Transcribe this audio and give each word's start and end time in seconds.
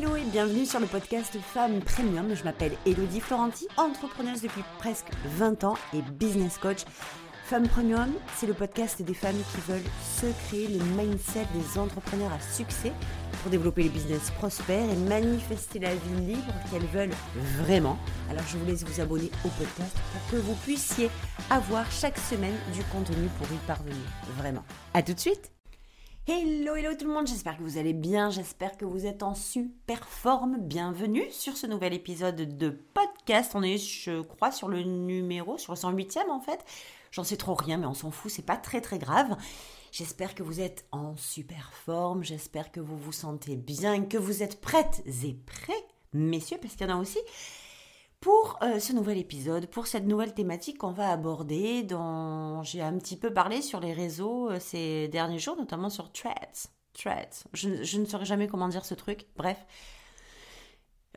Hello 0.00 0.14
et 0.14 0.22
bienvenue 0.22 0.64
sur 0.64 0.78
le 0.78 0.86
podcast 0.86 1.36
Femmes 1.40 1.80
Premium. 1.80 2.32
Je 2.32 2.44
m'appelle 2.44 2.70
Elodie 2.86 3.20
Florenti, 3.20 3.66
entrepreneuse 3.76 4.42
depuis 4.42 4.62
presque 4.78 5.08
20 5.38 5.64
ans 5.64 5.74
et 5.92 6.02
business 6.02 6.56
coach. 6.56 6.84
Femme 7.46 7.66
Premium, 7.66 8.12
c'est 8.36 8.46
le 8.46 8.54
podcast 8.54 9.02
des 9.02 9.14
femmes 9.14 9.34
qui 9.50 9.60
veulent 9.68 9.90
se 10.20 10.26
créer 10.46 10.68
le 10.68 10.84
mindset 10.94 11.46
des 11.52 11.80
entrepreneurs 11.80 12.32
à 12.32 12.38
succès 12.38 12.92
pour 13.42 13.50
développer 13.50 13.82
les 13.82 13.88
business 13.88 14.30
prospères 14.38 14.88
et 14.88 15.08
manifester 15.08 15.80
la 15.80 15.92
vie 15.92 16.26
libre 16.26 16.54
qu'elles 16.70 16.86
veulent 16.92 17.16
vraiment. 17.56 17.98
Alors 18.30 18.44
je 18.46 18.56
vous 18.56 18.66
laisse 18.66 18.84
vous 18.84 19.00
abonner 19.00 19.32
au 19.44 19.48
podcast 19.48 19.96
pour 20.12 20.30
que 20.30 20.36
vous 20.36 20.54
puissiez 20.62 21.10
avoir 21.50 21.90
chaque 21.90 22.18
semaine 22.18 22.54
du 22.72 22.84
contenu 22.92 23.28
pour 23.36 23.48
y 23.48 23.58
parvenir. 23.66 23.96
Vraiment. 24.36 24.62
À 24.94 25.02
tout 25.02 25.14
de 25.14 25.18
suite 25.18 25.57
Hello, 26.30 26.74
hello 26.74 26.90
tout 26.94 27.06
le 27.06 27.14
monde, 27.14 27.26
j'espère 27.26 27.56
que 27.56 27.62
vous 27.62 27.78
allez 27.78 27.94
bien, 27.94 28.28
j'espère 28.28 28.76
que 28.76 28.84
vous 28.84 29.06
êtes 29.06 29.22
en 29.22 29.34
super 29.34 30.06
forme. 30.06 30.58
Bienvenue 30.60 31.24
sur 31.30 31.56
ce 31.56 31.66
nouvel 31.66 31.94
épisode 31.94 32.58
de 32.58 32.68
podcast. 32.68 33.52
On 33.54 33.62
est, 33.62 33.78
je 33.78 34.20
crois, 34.20 34.52
sur 34.52 34.68
le 34.68 34.82
numéro, 34.82 35.56
sur 35.56 35.72
le 35.72 35.78
108e 35.78 36.28
en 36.28 36.40
fait. 36.40 36.62
J'en 37.12 37.24
sais 37.24 37.38
trop 37.38 37.54
rien, 37.54 37.78
mais 37.78 37.86
on 37.86 37.94
s'en 37.94 38.10
fout, 38.10 38.30
c'est 38.30 38.44
pas 38.44 38.58
très 38.58 38.82
très 38.82 38.98
grave. 38.98 39.38
J'espère 39.90 40.34
que 40.34 40.42
vous 40.42 40.60
êtes 40.60 40.84
en 40.92 41.16
super 41.16 41.72
forme, 41.72 42.22
j'espère 42.22 42.72
que 42.72 42.80
vous 42.80 42.98
vous 42.98 43.12
sentez 43.12 43.56
bien, 43.56 44.04
que 44.04 44.18
vous 44.18 44.42
êtes 44.42 44.60
prêtes 44.60 45.02
et 45.24 45.32
prêts, 45.46 45.86
messieurs, 46.12 46.58
parce 46.60 46.74
qu'il 46.74 46.86
y 46.86 46.92
en 46.92 46.98
a 46.98 47.00
aussi, 47.00 47.20
pour 48.20 48.58
euh, 48.62 48.80
ce 48.80 48.92
nouvel 48.92 49.18
épisode, 49.18 49.66
pour 49.66 49.86
cette 49.86 50.06
nouvelle 50.06 50.34
thématique 50.34 50.78
qu'on 50.78 50.90
va 50.90 51.10
aborder, 51.10 51.82
dont 51.82 52.62
j'ai 52.62 52.82
un 52.82 52.98
petit 52.98 53.16
peu 53.16 53.32
parlé 53.32 53.62
sur 53.62 53.80
les 53.80 53.92
réseaux 53.92 54.50
euh, 54.50 54.58
ces 54.60 55.08
derniers 55.08 55.38
jours, 55.38 55.56
notamment 55.56 55.90
sur 55.90 56.10
Threads. 56.12 56.70
Threads. 56.94 57.44
Je, 57.52 57.98
ne 57.98 58.04
saurais 58.04 58.24
jamais 58.24 58.48
comment 58.48 58.68
dire 58.68 58.84
ce 58.84 58.94
truc. 58.94 59.26
Bref. 59.36 59.64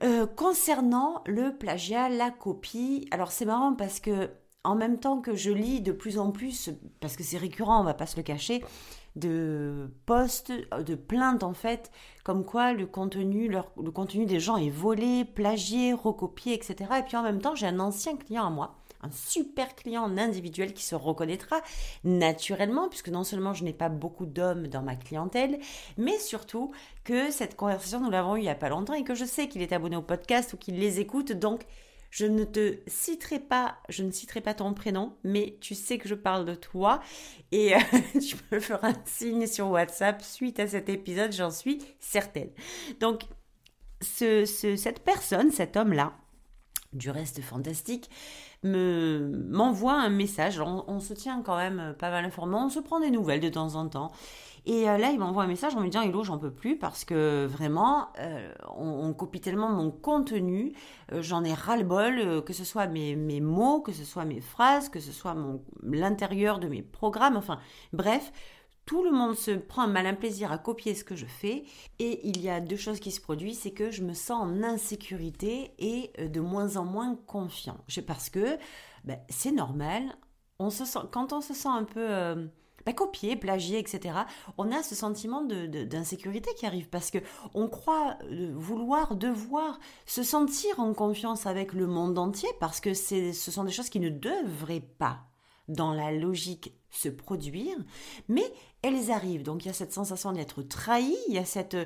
Euh, 0.03 0.27
concernant 0.27 1.23
le 1.25 1.57
plagiat, 1.57 2.09
la 2.09 2.31
copie, 2.31 3.08
alors 3.11 3.31
c'est 3.31 3.45
marrant 3.45 3.73
parce 3.73 3.99
que 3.99 4.31
en 4.63 4.75
même 4.75 4.99
temps 4.99 5.21
que 5.21 5.36
je 5.36 5.52
lis 5.52 5.81
de 5.81 5.91
plus 5.91 6.19
en 6.19 6.31
plus, 6.31 6.69
parce 6.99 7.15
que 7.15 7.23
c'est 7.23 7.38
récurrent, 7.38 7.81
on 7.81 7.83
va 7.83 7.95
pas 7.95 8.05
se 8.05 8.17
le 8.17 8.23
cacher, 8.23 8.63
de 9.16 9.92
posts, 10.06 10.52
de 10.52 10.95
plaintes 10.95 11.44
en 11.44 11.54
fait, 11.54 11.92
comme 12.23 12.45
quoi 12.45 12.73
le 12.73 12.86
contenu, 12.86 13.50
le 13.50 13.92
contenu 13.92 14.26
des 14.26 14.40
gens 14.40 14.58
est 14.58 14.70
volé, 14.70 15.26
plagié, 15.26 15.94
recopié, 15.94 16.54
etc. 16.54 16.76
Et 17.00 17.04
puis 17.04 17.17
en 17.17 17.23
même 17.23 17.42
temps, 17.42 17.56
j'ai 17.56 17.67
un 17.67 17.80
ancien 17.80 18.16
client 18.16 18.45
à 18.45 18.50
moi, 18.50 18.76
un 19.02 19.12
super 19.12 19.76
client 19.76 20.06
individuel 20.17 20.73
qui 20.73 20.84
se 20.84 20.95
reconnaîtra 20.95 21.62
naturellement, 22.04 22.88
puisque 22.88 23.09
non 23.09 23.23
seulement 23.23 23.54
je 23.54 23.64
n'ai 23.64 23.73
pas 23.73 23.89
beaucoup 23.89 24.26
d'hommes 24.26 24.67
dans 24.67 24.82
ma 24.82 24.95
clientèle, 24.95 25.59
mais 25.98 26.17
surtout 26.20 26.72
que 27.04 27.32
cette 27.32 27.56
conversation, 27.56 28.00
nous 28.00 28.12
l'avons 28.12 28.36
eue 28.36 28.39
il 28.39 28.44
n'y 28.44 28.50
a 28.50 28.56
pas 28.56 28.70
longtemps 28.70 28.94
et 28.94 29.04
que 29.04 29.16
je 29.16 29.26
sais 29.26 29.48
qu'il 29.48 29.62
est 29.62 29.73
abonné 29.73 29.95
au 29.95 30.02
podcast 30.02 30.54
ou 30.54 30.58
qu'il 30.58 30.80
les 30.80 31.00
écoute, 31.00 31.32
donc 31.32 31.66
je 32.12 32.26
ne 32.26 32.44
te 32.44 32.78
citerai 32.88 33.40
pas, 33.40 33.78
je 33.90 34.04
ne 34.04 34.12
citerai 34.12 34.42
pas 34.42 34.54
ton 34.54 34.73
prénom, 34.73 35.16
mais 35.23 35.58
tu 35.62 35.73
sais 35.73 35.98
que 35.98 36.09
je 36.09 36.14
parle 36.16 36.45
de 36.45 36.56
toi 36.56 37.00
et 37.54 37.73
euh, 37.73 37.80
tu 38.20 38.36
me 38.52 38.59
feras 38.59 38.90
un 38.90 38.95
signe 39.06 39.48
sur 39.48 39.70
WhatsApp 39.70 40.22
suite 40.22 40.59
à 40.59 40.67
cet 40.67 40.89
épisode, 40.89 41.32
j'en 41.32 41.52
suis 41.52 41.80
certaine. 42.00 42.50
Donc, 43.00 43.22
ce, 44.02 44.45
cette 44.45 45.04
personne, 45.04 45.52
cet 45.52 45.78
homme-là, 45.78 46.14
du 46.92 47.09
reste 47.09 47.42
fantastique, 47.42 48.09
me 48.64 49.32
m'envoie 49.50 49.94
un 49.94 50.09
message. 50.09 50.59
On, 50.59 50.84
on, 50.88 51.00
se 51.00 51.14
tient 51.14 51.42
quand 51.42 51.56
même 51.56 51.95
pas 51.98 52.12
mal 52.12 52.26
informé, 52.26 52.58
on 52.58 52.70
se 52.70 52.80
prend 52.80 53.00
des 53.00 53.09
nouvelles 53.09 53.39
de 53.39 53.50
temps 53.50 53.76
en 53.76 53.88
temps. 53.88 54.12
Et 54.66 54.88
euh, 54.88 54.98
là, 54.98 55.09
il 55.09 55.20
m'envoie 55.20 55.44
un 55.44 55.48
message 55.48 55.76
en 55.76 55.80
me 55.80 55.88
disant 55.88 56.02
Hello, 56.02 56.23
j'en 56.23 56.38
peux 56.38 56.52
plus 56.52 56.78
parce 56.78 57.04
que 57.04 57.48
vraiment, 57.48 58.09
euh, 58.20 58.54
on, 58.76 59.14
copie 59.14 59.42
tellement 59.42 59.70
mon 59.70 59.92
contenu, 59.92 60.73
euh, 61.12 61.22
j'en 61.22 61.44
ai 61.44 61.54
ras-le-bol, 61.54 62.44
que 62.44 62.54
ce 62.54 62.64
soit 62.64 62.88
mes, 62.88 63.16
mots, 63.42 63.82
que 63.82 63.92
ce 63.92 64.04
soit 64.04 64.26
mes 64.26 64.42
phrases, 64.42 64.89
que 64.89 65.00
ce 65.00 65.12
soit 65.12 65.36
l'intérieur 65.83 66.60
de 66.60 66.67
mes 66.67 66.83
programmes, 66.83 67.38
enfin, 67.38 67.60
bref. 67.94 68.32
Tout 68.88 69.04
le 69.04 69.11
monde 69.11 69.36
se 69.36 69.52
prend 69.52 69.83
un 69.83 69.88
malin 69.88 70.16
plaisir 70.16 70.52
à 70.52 70.58
copier 70.58 70.95
ce 70.95 71.04
que 71.04 71.16
je 71.16 71.27
fais 71.27 71.64
et 72.00 72.27
il 72.27 72.42
y 72.42 72.50
a 72.50 72.60
deux 72.60 72.76
choses 72.76 73.00
qui 73.00 73.11
se 73.11 73.21
produisent, 73.21 73.60
c'est 73.60 73.71
que 73.71 73.92
je 73.92 74.02
me 74.04 74.14
sens 74.14 74.42
en 74.42 74.64
insécurité 74.64 75.71
et 75.77 76.11
de 76.27 76.42
moins 76.42 76.77
en 76.77 76.83
moins 76.83 77.16
confiant. 77.27 77.77
Parce 78.08 78.32
que 78.32 78.58
ben, 79.05 79.20
c'est 79.30 79.52
normal, 79.52 80.04
on 80.58 80.71
se 80.71 80.83
sent, 80.83 81.00
quand 81.11 81.32
on 81.32 81.42
se 81.42 81.54
sent 81.54 81.70
un 81.70 81.83
peu 81.83 82.50
bah, 82.86 82.93
copier, 82.93 83.36
plagier, 83.36 83.80
etc. 83.80 84.19
On 84.58 84.71
a 84.71 84.83
ce 84.83 84.95
sentiment 84.95 85.42
d'insécurité 85.43 86.52
qui 86.55 86.65
arrive 86.65 86.89
parce 86.89 87.11
que 87.11 87.19
on 87.53 87.67
croit 87.67 88.17
euh, 88.23 88.52
vouloir, 88.55 89.15
devoir 89.15 89.80
se 90.05 90.23
sentir 90.23 90.80
en 90.80 90.93
confiance 90.93 91.45
avec 91.45 91.73
le 91.73 91.87
monde 91.87 92.17
entier 92.17 92.49
parce 92.59 92.80
que 92.80 92.93
ce 92.93 93.31
sont 93.33 93.64
des 93.64 93.71
choses 93.71 93.89
qui 93.89 93.99
ne 93.99 94.09
devraient 94.09 94.87
pas 94.97 95.20
dans 95.67 95.93
la 95.93 96.11
logique 96.11 96.73
se 96.91 97.09
produire, 97.09 97.77
mais 98.27 98.43
elles 98.81 99.11
arrivent. 99.11 99.43
Donc 99.43 99.63
il 99.63 99.69
y 99.69 99.71
a 99.71 99.73
cette 99.73 99.93
sensation 99.93 100.33
d'être 100.33 100.61
trahi, 100.61 101.15
il 101.29 101.33
y 101.33 101.37
a 101.37 101.45
cette, 101.45 101.77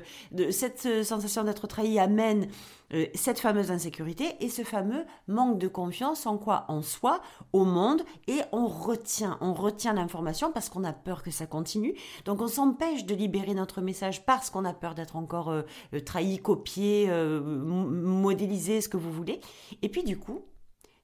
cette 0.50 1.04
sensation 1.04 1.44
d'être 1.44 1.66
trahi 1.66 1.98
amène 1.98 2.48
euh, 2.92 3.06
cette 3.14 3.38
fameuse 3.38 3.70
insécurité 3.70 4.36
et 4.40 4.48
ce 4.48 4.62
fameux 4.62 5.04
manque 5.28 5.58
de 5.58 5.68
confiance 5.68 6.26
en 6.26 6.38
quoi 6.38 6.64
En 6.68 6.82
soi, 6.82 7.20
au 7.52 7.64
monde, 7.64 8.02
et 8.26 8.40
on 8.52 8.66
retient, 8.66 9.38
on 9.40 9.54
retient 9.54 9.92
l'information 9.92 10.52
parce 10.52 10.68
qu'on 10.68 10.84
a 10.84 10.92
peur 10.92 11.22
que 11.22 11.30
ça 11.30 11.46
continue. 11.46 11.94
Donc 12.24 12.42
on 12.42 12.48
s'empêche 12.48 13.06
de 13.06 13.14
libérer 13.14 13.54
notre 13.54 13.80
message 13.80 14.26
parce 14.26 14.50
qu'on 14.50 14.64
a 14.64 14.74
peur 14.74 14.94
d'être 14.94 15.16
encore 15.16 15.50
euh, 15.50 15.62
euh, 15.94 16.00
trahi, 16.00 16.38
copié, 16.38 17.08
modélisé, 17.08 18.80
ce 18.80 18.88
que 18.88 18.96
vous 18.96 19.12
voulez. 19.12 19.40
Et 19.82 19.88
puis 19.88 20.02
du 20.02 20.18
coup, 20.18 20.44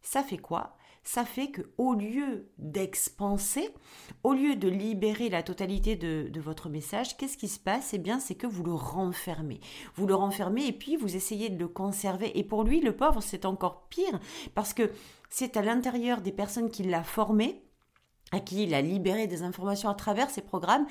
ça 0.02 0.22
fait 0.22 0.38
quoi? 0.38 0.76
Ça 1.04 1.24
fait 1.24 1.48
que 1.48 1.62
au 1.78 1.94
lieu 1.94 2.48
d'expanser, 2.58 3.70
au 4.22 4.32
lieu 4.32 4.54
de 4.56 4.68
libérer 4.68 5.28
la 5.28 5.42
totalité 5.42 5.96
de, 5.96 6.40
votre 6.40 6.68
message, 6.68 7.16
qu'est-ce 7.16 7.36
qui 7.36 7.48
se 7.48 7.58
passe? 7.58 7.92
Eh 7.92 7.98
bien, 7.98 8.20
c'est 8.20 8.34
que 8.34 8.46
vous 8.46 8.62
le 8.62 8.74
renfermez. 8.74 9.60
Vous 9.94 10.06
le 10.06 10.14
renfermez 10.14 10.66
et 10.66 10.72
puis 10.72 10.96
vous 10.96 11.16
essayez 11.16 11.50
de 11.50 11.58
le 11.58 11.68
conserver. 11.68 12.38
Et 12.38 12.44
pour 12.44 12.64
lui, 12.64 12.80
le 12.80 12.96
pauvre, 12.96 13.20
c'est 13.20 13.44
encore 13.44 13.88
pire 13.88 14.20
parce 14.54 14.74
que 14.74 14.90
c'est 15.28 15.56
à 15.56 15.62
l'intérieur 15.62 16.20
des 16.20 16.32
personnes 16.32 16.70
qui 16.70 16.82
l'a 16.84 17.02
formé, 17.02 17.62
à 18.30 18.40
qui 18.40 18.64
il 18.64 18.74
a 18.74 18.80
libéré 18.80 19.26
des 19.26 19.42
informations 19.42 19.88
à 19.88 19.94
travers 19.94 20.30
ces 20.30 20.42
programmes, 20.42 20.86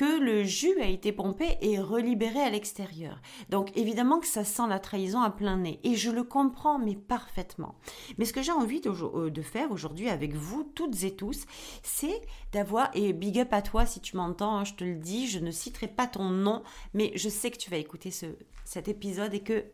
que 0.00 0.18
le 0.18 0.44
jus 0.44 0.80
a 0.80 0.86
été 0.86 1.12
pompé 1.12 1.58
et 1.60 1.78
relibéré 1.78 2.40
à 2.40 2.48
l'extérieur. 2.48 3.20
Donc 3.50 3.76
évidemment 3.76 4.18
que 4.18 4.26
ça 4.26 4.44
sent 4.44 4.66
la 4.66 4.78
trahison 4.78 5.20
à 5.20 5.28
plein 5.28 5.58
nez. 5.58 5.78
Et 5.84 5.94
je 5.94 6.10
le 6.10 6.24
comprends, 6.24 6.78
mais 6.78 6.96
parfaitement. 6.96 7.74
Mais 8.16 8.24
ce 8.24 8.32
que 8.32 8.40
j'ai 8.40 8.50
envie 8.50 8.80
de, 8.80 8.88
euh, 8.88 9.42
faire 9.42 9.70
aujourd'hui 9.70 10.08
avec 10.08 10.32
vous, 10.32 10.64
toutes 10.64 11.04
et 11.04 11.14
tous, 11.14 11.44
c'est 11.82 12.18
d'avoir, 12.52 12.90
et 12.94 13.12
big 13.12 13.40
up 13.40 13.52
à 13.52 13.60
toi 13.60 13.84
si 13.84 14.00
tu 14.00 14.16
m'entends, 14.16 14.56
hein, 14.56 14.64
je 14.64 14.72
te 14.72 14.84
le 14.84 14.94
dis, 14.94 15.28
je 15.28 15.38
ne 15.38 15.50
citerai 15.50 15.88
pas 15.88 16.06
ton 16.06 16.30
nom, 16.30 16.62
mais 16.94 17.12
je 17.14 17.28
sais 17.28 17.50
que 17.50 17.58
tu 17.58 17.68
vas 17.68 17.76
écouter 17.76 18.10
ce, 18.10 18.24
cet 18.64 18.88
épisode 18.88 19.34
et 19.34 19.40
que 19.40 19.66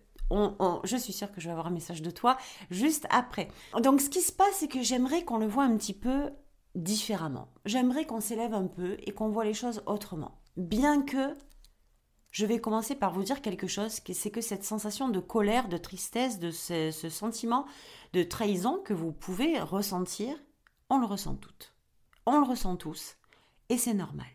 je 0.83 0.97
suis 0.97 1.13
sûre 1.13 1.31
que 1.31 1.41
je 1.41 1.47
vais 1.47 1.53
avoir 1.53 1.69
un 1.69 1.71
message 1.71 2.03
de 2.03 2.11
toi 2.11 2.37
juste 2.73 3.07
après. 3.11 3.47
Donc 3.81 4.01
ce 4.01 4.11
qui 4.11 4.23
se 4.23 4.33
passe, 4.33 4.57
c'est 4.57 4.67
que 4.67 4.83
j'aimerais 4.83 5.23
qu'on 5.23 5.39
le 5.39 5.47
voit 5.47 5.63
un 5.63 5.77
petit 5.77 5.95
peu 5.95 6.31
différemment. 6.77 7.49
J'aimerais 7.65 8.05
qu'on 8.05 8.21
s'élève 8.21 8.55
un 8.55 8.67
peu 8.67 8.97
et 9.03 9.13
qu'on 9.13 9.31
voit 9.31 9.45
les 9.45 9.55
choses 9.55 9.83
autrement. 9.87 10.39
Bien 10.57 11.03
que 11.03 11.35
je 12.31 12.45
vais 12.45 12.61
commencer 12.61 12.95
par 12.95 13.13
vous 13.13 13.23
dire 13.23 13.41
quelque 13.41 13.67
chose, 13.67 14.01
c'est 14.13 14.31
que 14.31 14.43
cette 14.43 14.63
sensation 14.63 15.09
de 15.09 15.21
colère, 15.21 15.69
de 15.69 15.79
tristesse, 15.79 16.39
de 16.39 16.51
ce, 16.51 16.91
sentiment 17.09 17.65
de 18.13 18.23
trahison 18.23 18.79
que 18.85 18.93
vous 18.93 19.11
pouvez 19.11 19.59
ressentir, 19.59 20.37
on 20.91 20.99
le 20.99 21.07
ressent 21.07 21.35
toutes. 21.35 21.75
On 22.27 22.39
le 22.39 22.47
ressent 22.47 22.77
tous. 22.77 23.17
Et 23.71 23.79
c'est 23.79 23.95
normal. 23.95 24.27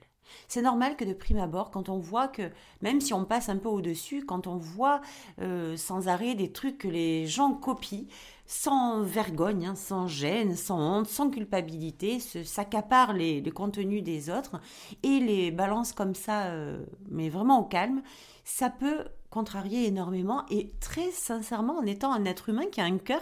C'est 0.48 0.62
normal 0.64 0.96
que 0.96 1.06
de 1.06 1.14
prime 1.14 1.38
abord, 1.38 1.70
quand 1.70 1.90
on 1.90 2.00
voit 2.00 2.28
que, 2.28 2.50
même 2.82 3.02
si 3.02 3.14
on 3.14 3.26
passe 3.26 3.50
un 3.50 3.58
peu 3.58 3.70
au-dessus, 3.70 4.26
quand 4.26 4.48
on 4.48 4.58
voit 4.58 5.02
euh, 5.40 5.78
sans 5.78 6.08
arrêt 6.08 6.34
des 6.34 6.52
trucs 6.52 6.80
que 6.80 6.88
les 6.88 7.28
gens 7.28 7.54
copient, 7.54 8.08
sans 8.52 9.02
vergogne, 9.02 9.66
hein, 9.66 9.76
sans 9.76 10.08
gêne, 10.08 10.58
sans 10.58 10.78
honte, 10.78 11.08
sans 11.08 11.30
culpabilité, 11.30 12.20
s'accaparent 12.20 13.14
les, 13.14 13.42
contenus 13.52 14.04
des 14.04 14.30
autres 14.30 14.60
et 15.04 15.22
les 15.22 15.52
balancent 15.52 15.94
comme 15.94 16.16
ça, 16.16 16.48
euh, 16.48 16.86
mais 17.10 17.30
vraiment 17.30 17.62
au 17.62 17.64
calme, 17.64 18.02
ça 18.44 18.70
peut 18.70 19.06
contrarier 19.30 19.88
énormément. 19.88 20.46
Et 20.50 20.70
très 20.82 21.12
sincèrement, 21.12 21.78
en 21.78 21.86
étant 21.86 22.12
un 22.12 22.26
être 22.26 22.50
humain 22.50 22.66
qui 22.70 22.82
a 22.82 22.84
un 22.84 22.98
cœur, 22.98 23.22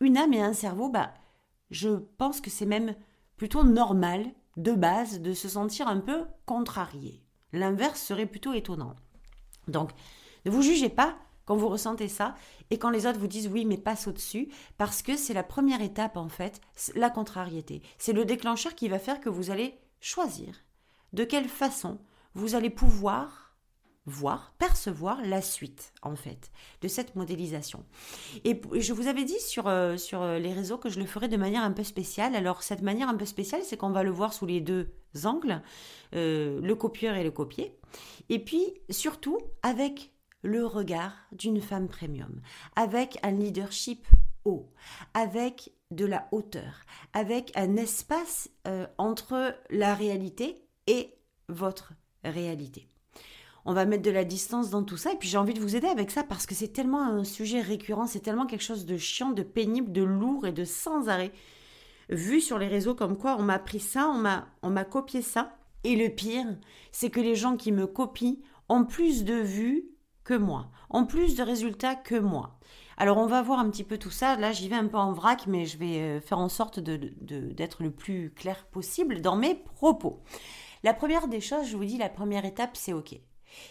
une 0.00 0.16
âme 0.18 0.32
et 0.32 0.42
un 0.42 0.54
cerveau, 0.54 0.88
bah, 0.88 1.14
je 1.70 1.90
pense 2.18 2.40
que 2.40 2.50
c'est 2.50 2.66
même 2.66 2.96
plutôt 3.36 3.62
normal 3.62 4.26
de 4.56 4.72
base 4.72 5.20
de 5.20 5.34
se 5.34 5.48
sentir 5.48 5.86
un 5.86 6.00
peu 6.00 6.24
contrarié. 6.46 7.22
L'inverse 7.52 8.02
serait 8.02 8.26
plutôt 8.26 8.54
étonnant. 8.54 8.96
Donc, 9.68 9.90
ne 10.46 10.50
vous 10.50 10.62
jugez 10.62 10.88
pas 10.88 11.16
quand 11.48 11.56
vous 11.56 11.68
ressentez 11.70 12.08
ça 12.08 12.34
et 12.68 12.78
quand 12.78 12.90
les 12.90 13.06
autres 13.06 13.18
vous 13.18 13.26
disent 13.26 13.48
oui 13.48 13.64
mais 13.64 13.78
passe 13.78 14.06
au-dessus 14.06 14.50
parce 14.76 15.00
que 15.00 15.16
c'est 15.16 15.32
la 15.32 15.42
première 15.42 15.80
étape 15.80 16.18
en 16.18 16.28
fait, 16.28 16.60
la 16.94 17.08
contrariété. 17.08 17.80
C'est 17.96 18.12
le 18.12 18.26
déclencheur 18.26 18.74
qui 18.74 18.86
va 18.86 18.98
faire 18.98 19.18
que 19.18 19.30
vous 19.30 19.50
allez 19.50 19.78
choisir 19.98 20.62
de 21.14 21.24
quelle 21.24 21.48
façon 21.48 22.00
vous 22.34 22.54
allez 22.54 22.68
pouvoir 22.68 23.56
voir, 24.04 24.54
percevoir 24.58 25.20
la 25.22 25.42
suite, 25.42 25.92
en 26.02 26.16
fait, 26.16 26.50
de 26.80 26.88
cette 26.88 27.14
modélisation. 27.14 27.84
Et 28.44 28.58
je 28.72 28.92
vous 28.94 29.06
avais 29.06 29.24
dit 29.24 29.38
sur, 29.38 29.68
euh, 29.68 29.96
euh, 30.14 30.38
les 30.38 30.52
réseaux 30.52 30.78
que 30.78 30.88
je 30.88 30.98
le 30.98 31.04
ferais 31.04 31.28
de 31.28 31.36
manière 31.36 31.62
un 31.62 31.72
peu 31.72 31.84
spéciale. 31.84 32.34
Alors, 32.34 32.62
cette 32.62 32.80
manière 32.80 33.10
un 33.10 33.16
peu 33.16 33.26
spéciale, 33.26 33.60
c'est 33.64 33.76
qu'on 33.76 33.90
va 33.90 34.02
le 34.02 34.10
voir 34.10 34.32
sous 34.32 34.46
les 34.46 34.62
deux 34.62 34.90
angles, 35.24 35.62
euh, 36.14 36.58
le 36.62 36.74
copieur 36.74 37.16
et 37.16 37.24
le 37.24 37.30
copier. 37.30 37.76
Et 38.30 38.42
puis, 38.42 38.64
surtout, 38.88 39.38
avec 39.62 40.12
le 40.42 40.64
regard 40.66 41.12
d'une 41.32 41.60
femme 41.60 41.88
premium, 41.88 42.40
avec 42.76 43.18
un 43.22 43.32
leadership 43.32 44.06
haut, 44.44 44.70
avec 45.14 45.72
de 45.90 46.04
la 46.04 46.28
hauteur, 46.32 46.84
avec 47.12 47.50
un 47.56 47.76
espace 47.76 48.50
entre 48.98 49.54
la 49.70 49.94
réalité 49.94 50.62
et 50.86 51.14
votre 51.48 51.92
réalité 52.24 52.88
on 53.68 53.74
va 53.74 53.84
mettre 53.84 54.02
de 54.02 54.10
la 54.10 54.24
distance 54.24 54.70
dans 54.70 54.82
tout 54.82 54.96
ça. 54.96 55.12
Et 55.12 55.16
puis 55.16 55.28
j'ai 55.28 55.36
envie 55.36 55.52
de 55.52 55.60
vous 55.60 55.76
aider 55.76 55.88
avec 55.88 56.10
ça 56.10 56.24
parce 56.24 56.46
que 56.46 56.54
c'est 56.54 56.68
tellement 56.68 57.02
un 57.02 57.22
sujet 57.22 57.60
récurrent, 57.60 58.06
c'est 58.06 58.20
tellement 58.20 58.46
quelque 58.46 58.64
chose 58.64 58.86
de 58.86 58.96
chiant, 58.96 59.30
de 59.30 59.42
pénible, 59.42 59.92
de 59.92 60.02
lourd 60.02 60.46
et 60.46 60.52
de 60.52 60.64
sans 60.64 61.10
arrêt. 61.10 61.32
Vu 62.08 62.40
sur 62.40 62.58
les 62.58 62.66
réseaux 62.66 62.94
comme 62.94 63.18
quoi 63.18 63.36
on 63.38 63.42
m'a 63.42 63.58
pris 63.58 63.80
ça, 63.80 64.08
on 64.08 64.16
m'a, 64.16 64.48
on 64.62 64.70
m'a 64.70 64.84
copié 64.84 65.20
ça. 65.20 65.54
Et 65.84 65.96
le 65.96 66.08
pire, 66.08 66.46
c'est 66.92 67.10
que 67.10 67.20
les 67.20 67.34
gens 67.34 67.58
qui 67.58 67.70
me 67.70 67.86
copient 67.86 68.36
ont 68.70 68.86
plus 68.86 69.24
de 69.24 69.34
vues 69.34 69.84
que 70.28 70.34
moi, 70.34 70.66
ont 70.90 71.06
plus 71.06 71.36
de 71.36 71.42
résultats 71.42 71.94
que 71.94 72.14
moi. 72.14 72.58
Alors 72.98 73.16
on 73.16 73.24
va 73.24 73.40
voir 73.40 73.60
un 73.60 73.70
petit 73.70 73.82
peu 73.82 73.96
tout 73.96 74.10
ça. 74.10 74.36
Là, 74.36 74.52
j'y 74.52 74.68
vais 74.68 74.76
un 74.76 74.86
peu 74.86 74.98
en 74.98 75.14
vrac, 75.14 75.46
mais 75.46 75.64
je 75.64 75.78
vais 75.78 76.00
euh, 76.00 76.20
faire 76.20 76.38
en 76.38 76.50
sorte 76.50 76.80
d'être 76.80 77.82
le 77.82 77.90
plus 77.90 78.30
clair 78.34 78.66
possible 78.66 79.22
dans 79.22 79.36
mes 79.36 79.54
propos. 79.54 80.22
La 80.82 80.92
première 80.92 81.28
des 81.28 81.40
choses, 81.40 81.68
je 81.68 81.78
vous 81.78 81.84
dis, 81.86 81.96
la 81.96 82.10
première 82.10 82.44
étape, 82.44 82.76
c'est 82.76 82.92
OK. 82.92 83.18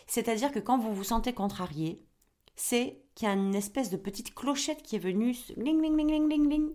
C'est-à-dire 0.07 0.51
que 0.51 0.57
quand 0.57 0.80
vous 0.80 0.95
vous 0.95 1.04
sentez 1.04 1.31
contrarié, 1.31 2.04
c'est 2.56 3.04
qu'il 3.13 3.27
y 3.27 3.31
a 3.31 3.36
une 3.36 3.54
espèce 3.54 3.92
de 3.92 3.98
petite 3.98 4.33
clochette 4.33 4.81
qui 4.81 4.95
est 4.95 5.00
venue 5.00 5.36
ling, 5.57 5.80
ling, 5.80 5.95
ling, 5.95 6.27
ling, 6.27 6.50
ling, 6.50 6.69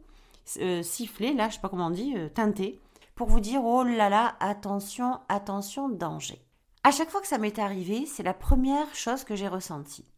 euh, 0.60 0.84
siffler, 0.84 1.34
là, 1.34 1.48
je 1.48 1.54
sais 1.54 1.60
pas 1.60 1.68
comment 1.68 1.88
on 1.88 1.90
dit, 1.90 2.14
euh, 2.16 2.28
teinter, 2.28 2.80
pour 3.16 3.26
vous 3.26 3.40
dire 3.40 3.64
oh 3.64 3.82
là 3.82 4.08
là, 4.08 4.36
attention, 4.38 5.18
attention, 5.28 5.88
danger. 5.88 6.40
À 6.84 6.90
chaque 6.90 7.10
fois 7.10 7.20
que 7.20 7.28
ça 7.28 7.38
m'est 7.38 7.60
arrivé, 7.60 8.06
c'est 8.06 8.24
la 8.24 8.34
première 8.34 8.92
chose 8.94 9.22
que 9.22 9.36
j'ai 9.36 9.46
ressentie. 9.46 10.10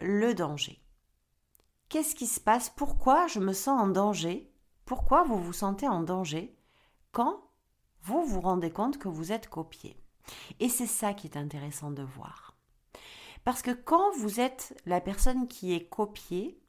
Le 0.00 0.32
danger. 0.32 0.80
Qu'est-ce 1.88 2.14
qui 2.14 2.28
se 2.28 2.38
passe? 2.38 2.70
Pourquoi 2.70 3.26
je 3.26 3.40
me 3.40 3.52
sens 3.52 3.80
en 3.80 3.88
danger? 3.88 4.48
Pourquoi 4.84 5.24
vous 5.24 5.42
vous 5.42 5.52
sentez 5.52 5.88
en 5.88 6.00
danger 6.00 6.56
quand 7.10 7.40
vous 8.02 8.24
vous 8.24 8.40
rendez 8.40 8.70
compte 8.70 8.98
que 8.98 9.08
vous 9.08 9.32
êtes 9.32 9.48
copié? 9.48 10.00
Et 10.60 10.68
c'est 10.68 10.86
ça 10.86 11.14
qui 11.14 11.26
est 11.26 11.36
intéressant 11.36 11.90
de 11.90 12.02
voir. 12.02 12.56
Parce 13.42 13.60
que 13.60 13.72
quand 13.72 14.12
vous 14.18 14.38
êtes 14.38 14.80
la 14.86 15.00
personne 15.00 15.48
qui 15.48 15.74
est 15.74 15.88
copiée 15.88 16.60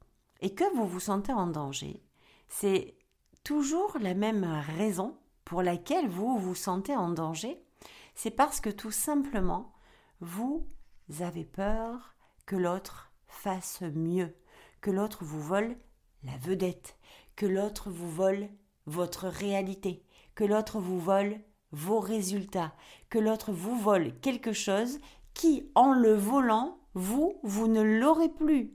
et 0.41 0.55
que 0.55 0.75
vous 0.75 0.87
vous 0.87 0.99
sentez 0.99 1.33
en 1.33 1.45
danger, 1.45 2.03
c'est 2.49 2.97
toujours 3.43 3.95
la 3.99 4.15
même 4.15 4.43
raison 4.75 5.15
pour 5.45 5.61
laquelle 5.61 6.09
vous 6.09 6.39
vous 6.39 6.55
sentez 6.55 6.95
en 6.95 7.09
danger. 7.09 7.62
C'est 8.15 8.31
parce 8.31 8.59
que 8.59 8.69
tout 8.69 8.91
simplement, 8.91 9.73
vous 10.19 10.67
avez 11.19 11.45
peur 11.45 12.15
que 12.45 12.55
l'autre 12.55 13.11
fasse 13.27 13.81
mieux, 13.81 14.35
que 14.81 14.91
l'autre 14.91 15.23
vous 15.23 15.41
vole 15.41 15.75
la 16.23 16.37
vedette, 16.37 16.97
que 17.35 17.45
l'autre 17.45 17.89
vous 17.89 18.09
vole 18.09 18.49
votre 18.85 19.27
réalité, 19.27 20.05
que 20.35 20.43
l'autre 20.43 20.79
vous 20.79 20.99
vole 20.99 21.39
vos 21.71 21.99
résultats, 21.99 22.73
que 23.09 23.19
l'autre 23.19 23.51
vous 23.51 23.75
vole 23.77 24.17
quelque 24.19 24.53
chose 24.53 24.99
qui, 25.33 25.69
en 25.75 25.93
le 25.93 26.13
volant, 26.13 26.77
vous, 26.93 27.39
vous 27.43 27.67
ne 27.67 27.81
l'aurez 27.81 28.29
plus. 28.29 28.73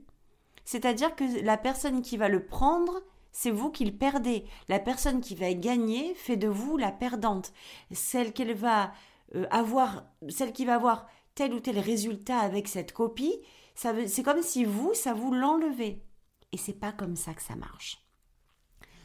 C'est-à-dire 0.65 1.15
que 1.15 1.43
la 1.43 1.57
personne 1.57 2.01
qui 2.01 2.17
va 2.17 2.29
le 2.29 2.45
prendre, 2.45 3.01
c'est 3.31 3.51
vous 3.51 3.71
qui 3.71 3.85
le 3.85 3.95
perdez. 3.95 4.45
La 4.67 4.79
personne 4.79 5.21
qui 5.21 5.33
va 5.35 5.53
gagner 5.53 6.13
fait 6.15 6.37
de 6.37 6.47
vous 6.47 6.77
la 6.77 6.91
perdante. 6.91 7.53
Celle 7.91 8.33
qu'elle 8.33 8.53
va 8.53 8.91
euh, 9.35 9.45
avoir, 9.51 10.05
celle 10.29 10.53
qui 10.53 10.65
va 10.65 10.75
avoir 10.75 11.07
tel 11.35 11.53
ou 11.53 11.59
tel 11.59 11.79
résultat 11.79 12.39
avec 12.39 12.67
cette 12.67 12.91
copie, 12.91 13.39
c'est 13.75 14.23
comme 14.23 14.41
si 14.41 14.65
vous, 14.65 14.93
ça 14.93 15.13
vous 15.13 15.33
l'enlevez. 15.33 16.03
Et 16.51 16.57
c'est 16.57 16.73
pas 16.73 16.91
comme 16.91 17.15
ça 17.15 17.33
que 17.33 17.41
ça 17.41 17.55
marche. 17.55 18.03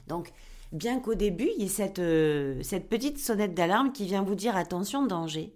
Donc, 0.08 0.32
bien 0.72 1.00
qu'au 1.00 1.14
début, 1.14 1.50
il 1.56 1.62
y 1.62 1.66
ait 1.66 1.68
cette, 1.68 1.98
euh, 2.00 2.62
cette 2.62 2.88
petite 2.88 3.18
sonnette 3.18 3.54
d'alarme 3.54 3.92
qui 3.92 4.06
vient 4.06 4.22
vous 4.22 4.34
dire 4.34 4.56
attention, 4.56 5.06
danger, 5.06 5.54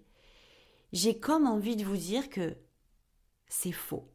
j'ai 0.93 1.19
comme 1.19 1.47
envie 1.47 1.77
de 1.77 1.85
vous 1.85 1.97
dire 1.97 2.29
que 2.31 2.57
c'est 3.49 3.73
faux. 3.73 4.09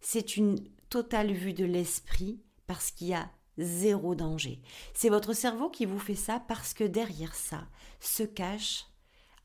C'est 0.00 0.36
une 0.36 0.56
totale 0.88 1.32
vue 1.32 1.54
de 1.54 1.64
l'esprit 1.64 2.40
parce 2.66 2.90
qu'il 2.90 3.08
y 3.08 3.14
a 3.14 3.30
zéro 3.58 4.14
danger. 4.14 4.60
C'est 4.92 5.08
votre 5.08 5.32
cerveau 5.32 5.70
qui 5.70 5.86
vous 5.86 5.98
fait 5.98 6.14
ça 6.14 6.40
parce 6.48 6.74
que 6.74 6.84
derrière 6.84 7.34
ça 7.34 7.66
se 8.00 8.22
cache 8.22 8.86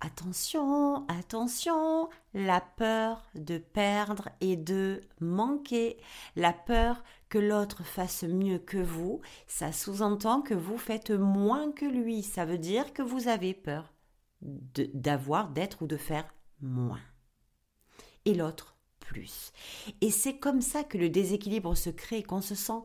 Attention, 0.04 1.08
attention, 1.08 2.10
la 2.34 2.60
peur 2.60 3.30
de 3.36 3.60
perdre 3.60 4.30
et 4.42 4.56
de 4.56 5.00
manquer, 5.20 5.98
la 6.36 6.54
peur 6.54 7.04
que 7.30 7.38
l'autre 7.38 7.84
fasse 7.84 8.24
mieux 8.24 8.58
que 8.58 8.80
vous, 8.80 9.22
ça 9.46 9.72
sous-entend 9.72 10.42
que 10.42 10.56
vous 10.56 10.80
faites 10.80 11.12
moins 11.12 11.72
que 11.72 11.86
lui, 11.86 12.24
ça 12.24 12.46
veut 12.46 12.58
dire 12.58 12.94
que 12.94 13.04
vous 13.04 13.28
avez 13.28 13.54
peur 13.54 13.94
d'avoir, 14.42 15.50
d'être 15.50 15.84
ou 15.84 15.88
de 15.88 15.98
faire 15.98 16.28
moins. 16.62 17.02
Et 18.26 18.34
l'autre 18.34 18.76
plus. 19.00 19.52
Et 20.02 20.10
c'est 20.10 20.40
comme 20.40 20.62
ça 20.62 20.84
que 20.84 20.98
le 20.98 21.10
déséquilibre 21.10 21.78
se 21.78 21.92
crée, 21.92 22.24
qu'on 22.24 22.42
se 22.42 22.56
sent 22.56 22.82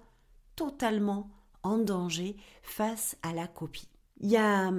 totalement 0.54 1.30
en 1.62 1.78
danger 1.78 2.36
face 2.60 3.16
à 3.22 3.32
la 3.32 3.46
copie. 3.46 3.88
Il 4.18 4.28
y 4.28 4.36
a 4.36 4.70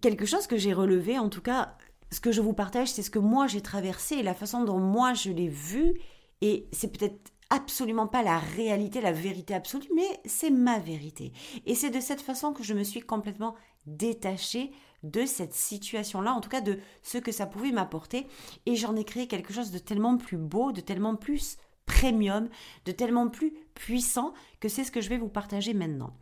quelque 0.00 0.26
chose 0.26 0.46
que 0.46 0.56
j'ai 0.56 0.72
relevé, 0.72 1.18
en 1.18 1.28
tout 1.28 1.42
cas, 1.42 1.76
ce 2.10 2.20
que 2.20 2.32
je 2.32 2.40
vous 2.40 2.54
partage, 2.54 2.88
c'est 2.88 3.02
ce 3.02 3.10
que 3.10 3.18
moi 3.18 3.46
j'ai 3.46 3.60
traversé 3.60 4.16
et 4.16 4.22
la 4.22 4.34
façon 4.34 4.64
dont 4.64 4.78
moi 4.78 5.14
je 5.14 5.30
l'ai 5.30 5.48
vu. 5.48 6.00
Et 6.40 6.68
c'est 6.72 6.96
peut-être 6.96 7.32
absolument 7.50 8.06
pas 8.06 8.22
la 8.22 8.38
réalité, 8.38 9.00
la 9.00 9.12
vérité 9.12 9.54
absolue, 9.54 9.88
mais 9.94 10.20
c'est 10.24 10.50
ma 10.50 10.78
vérité. 10.78 11.32
Et 11.66 11.74
c'est 11.74 11.90
de 11.90 12.00
cette 12.00 12.20
façon 12.20 12.52
que 12.52 12.62
je 12.62 12.74
me 12.74 12.84
suis 12.84 13.00
complètement 13.00 13.54
détachée 13.86 14.72
de 15.02 15.24
cette 15.26 15.54
situation-là, 15.54 16.32
en 16.32 16.40
tout 16.40 16.50
cas 16.50 16.60
de 16.60 16.78
ce 17.02 17.18
que 17.18 17.32
ça 17.32 17.46
pouvait 17.46 17.72
m'apporter. 17.72 18.26
Et 18.66 18.76
j'en 18.76 18.96
ai 18.96 19.04
créé 19.04 19.26
quelque 19.26 19.52
chose 19.52 19.70
de 19.70 19.78
tellement 19.78 20.16
plus 20.16 20.36
beau, 20.36 20.72
de 20.72 20.80
tellement 20.80 21.16
plus 21.16 21.56
premium, 21.86 22.48
de 22.84 22.92
tellement 22.92 23.28
plus 23.28 23.54
puissant 23.74 24.34
que 24.60 24.68
c'est 24.68 24.84
ce 24.84 24.92
que 24.92 25.00
je 25.00 25.08
vais 25.08 25.18
vous 25.18 25.28
partager 25.28 25.72
maintenant. 25.72 26.12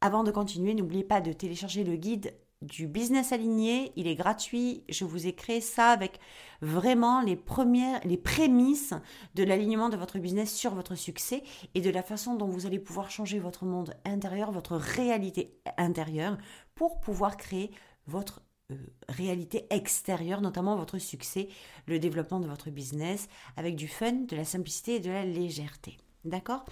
Avant 0.00 0.24
de 0.24 0.30
continuer, 0.30 0.74
n'oubliez 0.74 1.04
pas 1.04 1.20
de 1.20 1.32
télécharger 1.32 1.84
le 1.84 1.96
guide 1.96 2.34
du 2.62 2.86
business 2.86 3.32
aligné, 3.32 3.92
il 3.96 4.06
est 4.06 4.14
gratuit. 4.14 4.84
Je 4.88 5.04
vous 5.04 5.26
ai 5.26 5.34
créé 5.34 5.60
ça 5.60 5.90
avec 5.90 6.18
vraiment 6.62 7.20
les 7.20 7.36
premières, 7.36 8.00
les 8.04 8.16
prémices 8.16 8.94
de 9.34 9.44
l'alignement 9.44 9.88
de 9.88 9.96
votre 9.96 10.18
business 10.18 10.54
sur 10.54 10.74
votre 10.74 10.94
succès 10.94 11.42
et 11.74 11.80
de 11.80 11.90
la 11.90 12.02
façon 12.02 12.34
dont 12.34 12.46
vous 12.46 12.66
allez 12.66 12.78
pouvoir 12.78 13.10
changer 13.10 13.38
votre 13.38 13.64
monde 13.64 13.94
intérieur, 14.04 14.52
votre 14.52 14.76
réalité 14.76 15.60
intérieure 15.76 16.38
pour 16.74 17.00
pouvoir 17.00 17.36
créer 17.36 17.70
votre 18.06 18.42
euh, 18.72 18.76
réalité 19.08 19.66
extérieure, 19.70 20.40
notamment 20.40 20.76
votre 20.76 20.98
succès, 20.98 21.48
le 21.86 21.98
développement 21.98 22.40
de 22.40 22.48
votre 22.48 22.70
business 22.70 23.28
avec 23.56 23.76
du 23.76 23.86
fun, 23.86 24.12
de 24.12 24.36
la 24.36 24.44
simplicité 24.44 24.96
et 24.96 25.00
de 25.00 25.10
la 25.10 25.24
légèreté. 25.24 25.98
D'accord? 26.24 26.64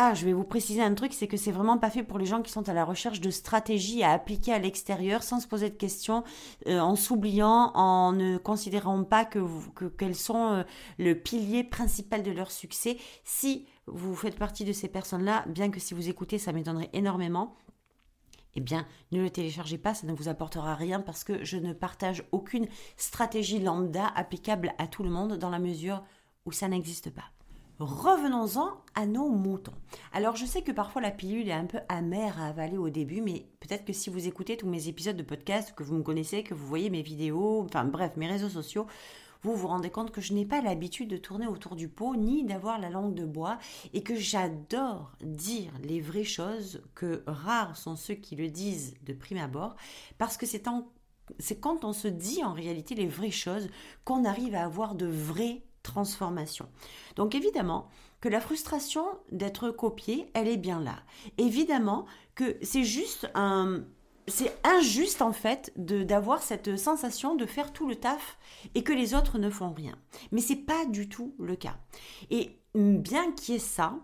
Ah, 0.00 0.14
je 0.14 0.24
vais 0.24 0.32
vous 0.32 0.44
préciser 0.44 0.80
un 0.80 0.94
truc, 0.94 1.12
c'est 1.12 1.26
que 1.26 1.36
c'est 1.36 1.50
vraiment 1.50 1.76
pas 1.76 1.90
fait 1.90 2.04
pour 2.04 2.20
les 2.20 2.24
gens 2.24 2.40
qui 2.40 2.52
sont 2.52 2.68
à 2.68 2.72
la 2.72 2.84
recherche 2.84 3.20
de 3.20 3.30
stratégies 3.30 4.04
à 4.04 4.12
appliquer 4.12 4.52
à 4.52 4.60
l'extérieur 4.60 5.24
sans 5.24 5.40
se 5.40 5.48
poser 5.48 5.70
de 5.70 5.74
questions, 5.74 6.22
euh, 6.68 6.78
en 6.78 6.94
s'oubliant, 6.94 7.72
en 7.74 8.12
ne 8.12 8.38
considérant 8.38 9.02
pas 9.02 9.24
que, 9.24 9.40
que 9.74 9.86
qu'elles 9.86 10.14
sont 10.14 10.52
euh, 10.52 10.62
le 10.98 11.14
pilier 11.16 11.64
principal 11.64 12.22
de 12.22 12.30
leur 12.30 12.52
succès. 12.52 12.96
Si 13.24 13.66
vous 13.88 14.14
faites 14.14 14.38
partie 14.38 14.64
de 14.64 14.72
ces 14.72 14.86
personnes-là, 14.86 15.44
bien 15.48 15.68
que 15.68 15.80
si 15.80 15.94
vous 15.94 16.08
écoutez, 16.08 16.38
ça 16.38 16.52
m'étonnerait 16.52 16.90
énormément. 16.92 17.56
Eh 18.54 18.60
bien, 18.60 18.86
ne 19.10 19.20
le 19.20 19.30
téléchargez 19.30 19.78
pas, 19.78 19.94
ça 19.94 20.06
ne 20.06 20.12
vous 20.12 20.28
apportera 20.28 20.76
rien 20.76 21.00
parce 21.00 21.24
que 21.24 21.42
je 21.44 21.56
ne 21.56 21.72
partage 21.72 22.22
aucune 22.30 22.68
stratégie 22.96 23.58
lambda 23.58 24.06
applicable 24.14 24.74
à 24.78 24.86
tout 24.86 25.02
le 25.02 25.10
monde 25.10 25.38
dans 25.38 25.50
la 25.50 25.58
mesure 25.58 26.04
où 26.46 26.52
ça 26.52 26.68
n'existe 26.68 27.10
pas. 27.10 27.32
Revenons-en 27.78 28.72
à 28.96 29.06
nos 29.06 29.28
moutons. 29.28 29.74
Alors 30.12 30.34
je 30.34 30.46
sais 30.46 30.62
que 30.62 30.72
parfois 30.72 31.00
la 31.00 31.12
pilule 31.12 31.48
est 31.48 31.52
un 31.52 31.66
peu 31.66 31.78
amère 31.88 32.40
à 32.40 32.48
avaler 32.48 32.76
au 32.76 32.90
début, 32.90 33.20
mais 33.20 33.46
peut-être 33.60 33.84
que 33.84 33.92
si 33.92 34.10
vous 34.10 34.26
écoutez 34.26 34.56
tous 34.56 34.66
mes 34.66 34.88
épisodes 34.88 35.16
de 35.16 35.22
podcast, 35.22 35.72
que 35.76 35.84
vous 35.84 35.94
me 35.94 36.02
connaissez, 36.02 36.42
que 36.42 36.54
vous 36.54 36.66
voyez 36.66 36.90
mes 36.90 37.02
vidéos, 37.02 37.62
enfin 37.62 37.84
bref, 37.84 38.16
mes 38.16 38.26
réseaux 38.26 38.48
sociaux, 38.48 38.88
vous 39.42 39.54
vous 39.54 39.68
rendez 39.68 39.90
compte 39.90 40.10
que 40.10 40.20
je 40.20 40.32
n'ai 40.32 40.44
pas 40.44 40.60
l'habitude 40.60 41.08
de 41.08 41.16
tourner 41.16 41.46
autour 41.46 41.76
du 41.76 41.88
pot, 41.88 42.16
ni 42.16 42.42
d'avoir 42.42 42.80
la 42.80 42.90
langue 42.90 43.14
de 43.14 43.24
bois, 43.24 43.58
et 43.92 44.02
que 44.02 44.16
j'adore 44.16 45.12
dire 45.22 45.70
les 45.84 46.00
vraies 46.00 46.24
choses, 46.24 46.82
que 46.96 47.22
rares 47.28 47.76
sont 47.76 47.94
ceux 47.94 48.14
qui 48.14 48.34
le 48.34 48.48
disent 48.48 48.94
de 49.06 49.12
prime 49.12 49.38
abord, 49.38 49.76
parce 50.18 50.36
que 50.36 50.46
c'est 50.46 51.60
quand 51.60 51.84
on 51.84 51.92
se 51.92 52.08
dit 52.08 52.42
en 52.42 52.52
réalité 52.52 52.96
les 52.96 53.06
vraies 53.06 53.30
choses 53.30 53.68
qu'on 54.04 54.24
arrive 54.24 54.56
à 54.56 54.64
avoir 54.64 54.96
de 54.96 55.06
vrais 55.06 55.62
transformation. 55.88 56.68
Donc 57.16 57.34
évidemment 57.34 57.88
que 58.20 58.28
la 58.28 58.40
frustration 58.40 59.04
d'être 59.32 59.70
copié, 59.70 60.30
elle 60.34 60.48
est 60.48 60.56
bien 60.56 60.80
là. 60.80 60.96
Évidemment 61.38 62.06
que 62.34 62.56
c'est 62.62 62.84
juste 62.84 63.28
un 63.34 63.82
c'est 64.28 64.54
injuste 64.62 65.22
en 65.22 65.32
fait 65.32 65.72
d'avoir 65.76 66.42
cette 66.42 66.76
sensation 66.76 67.34
de 67.34 67.46
faire 67.46 67.72
tout 67.72 67.88
le 67.88 67.96
taf 67.96 68.38
et 68.74 68.82
que 68.82 68.92
les 68.92 69.14
autres 69.14 69.38
ne 69.38 69.48
font 69.48 69.72
rien. 69.72 69.96
Mais 70.32 70.42
c'est 70.42 70.56
pas 70.56 70.84
du 70.84 71.08
tout 71.08 71.34
le 71.38 71.56
cas. 71.56 71.78
Et 72.30 72.60
bien 72.74 73.32
qu'il 73.32 73.54
y 73.54 73.56
ait 73.56 73.60
ça, 73.60 73.94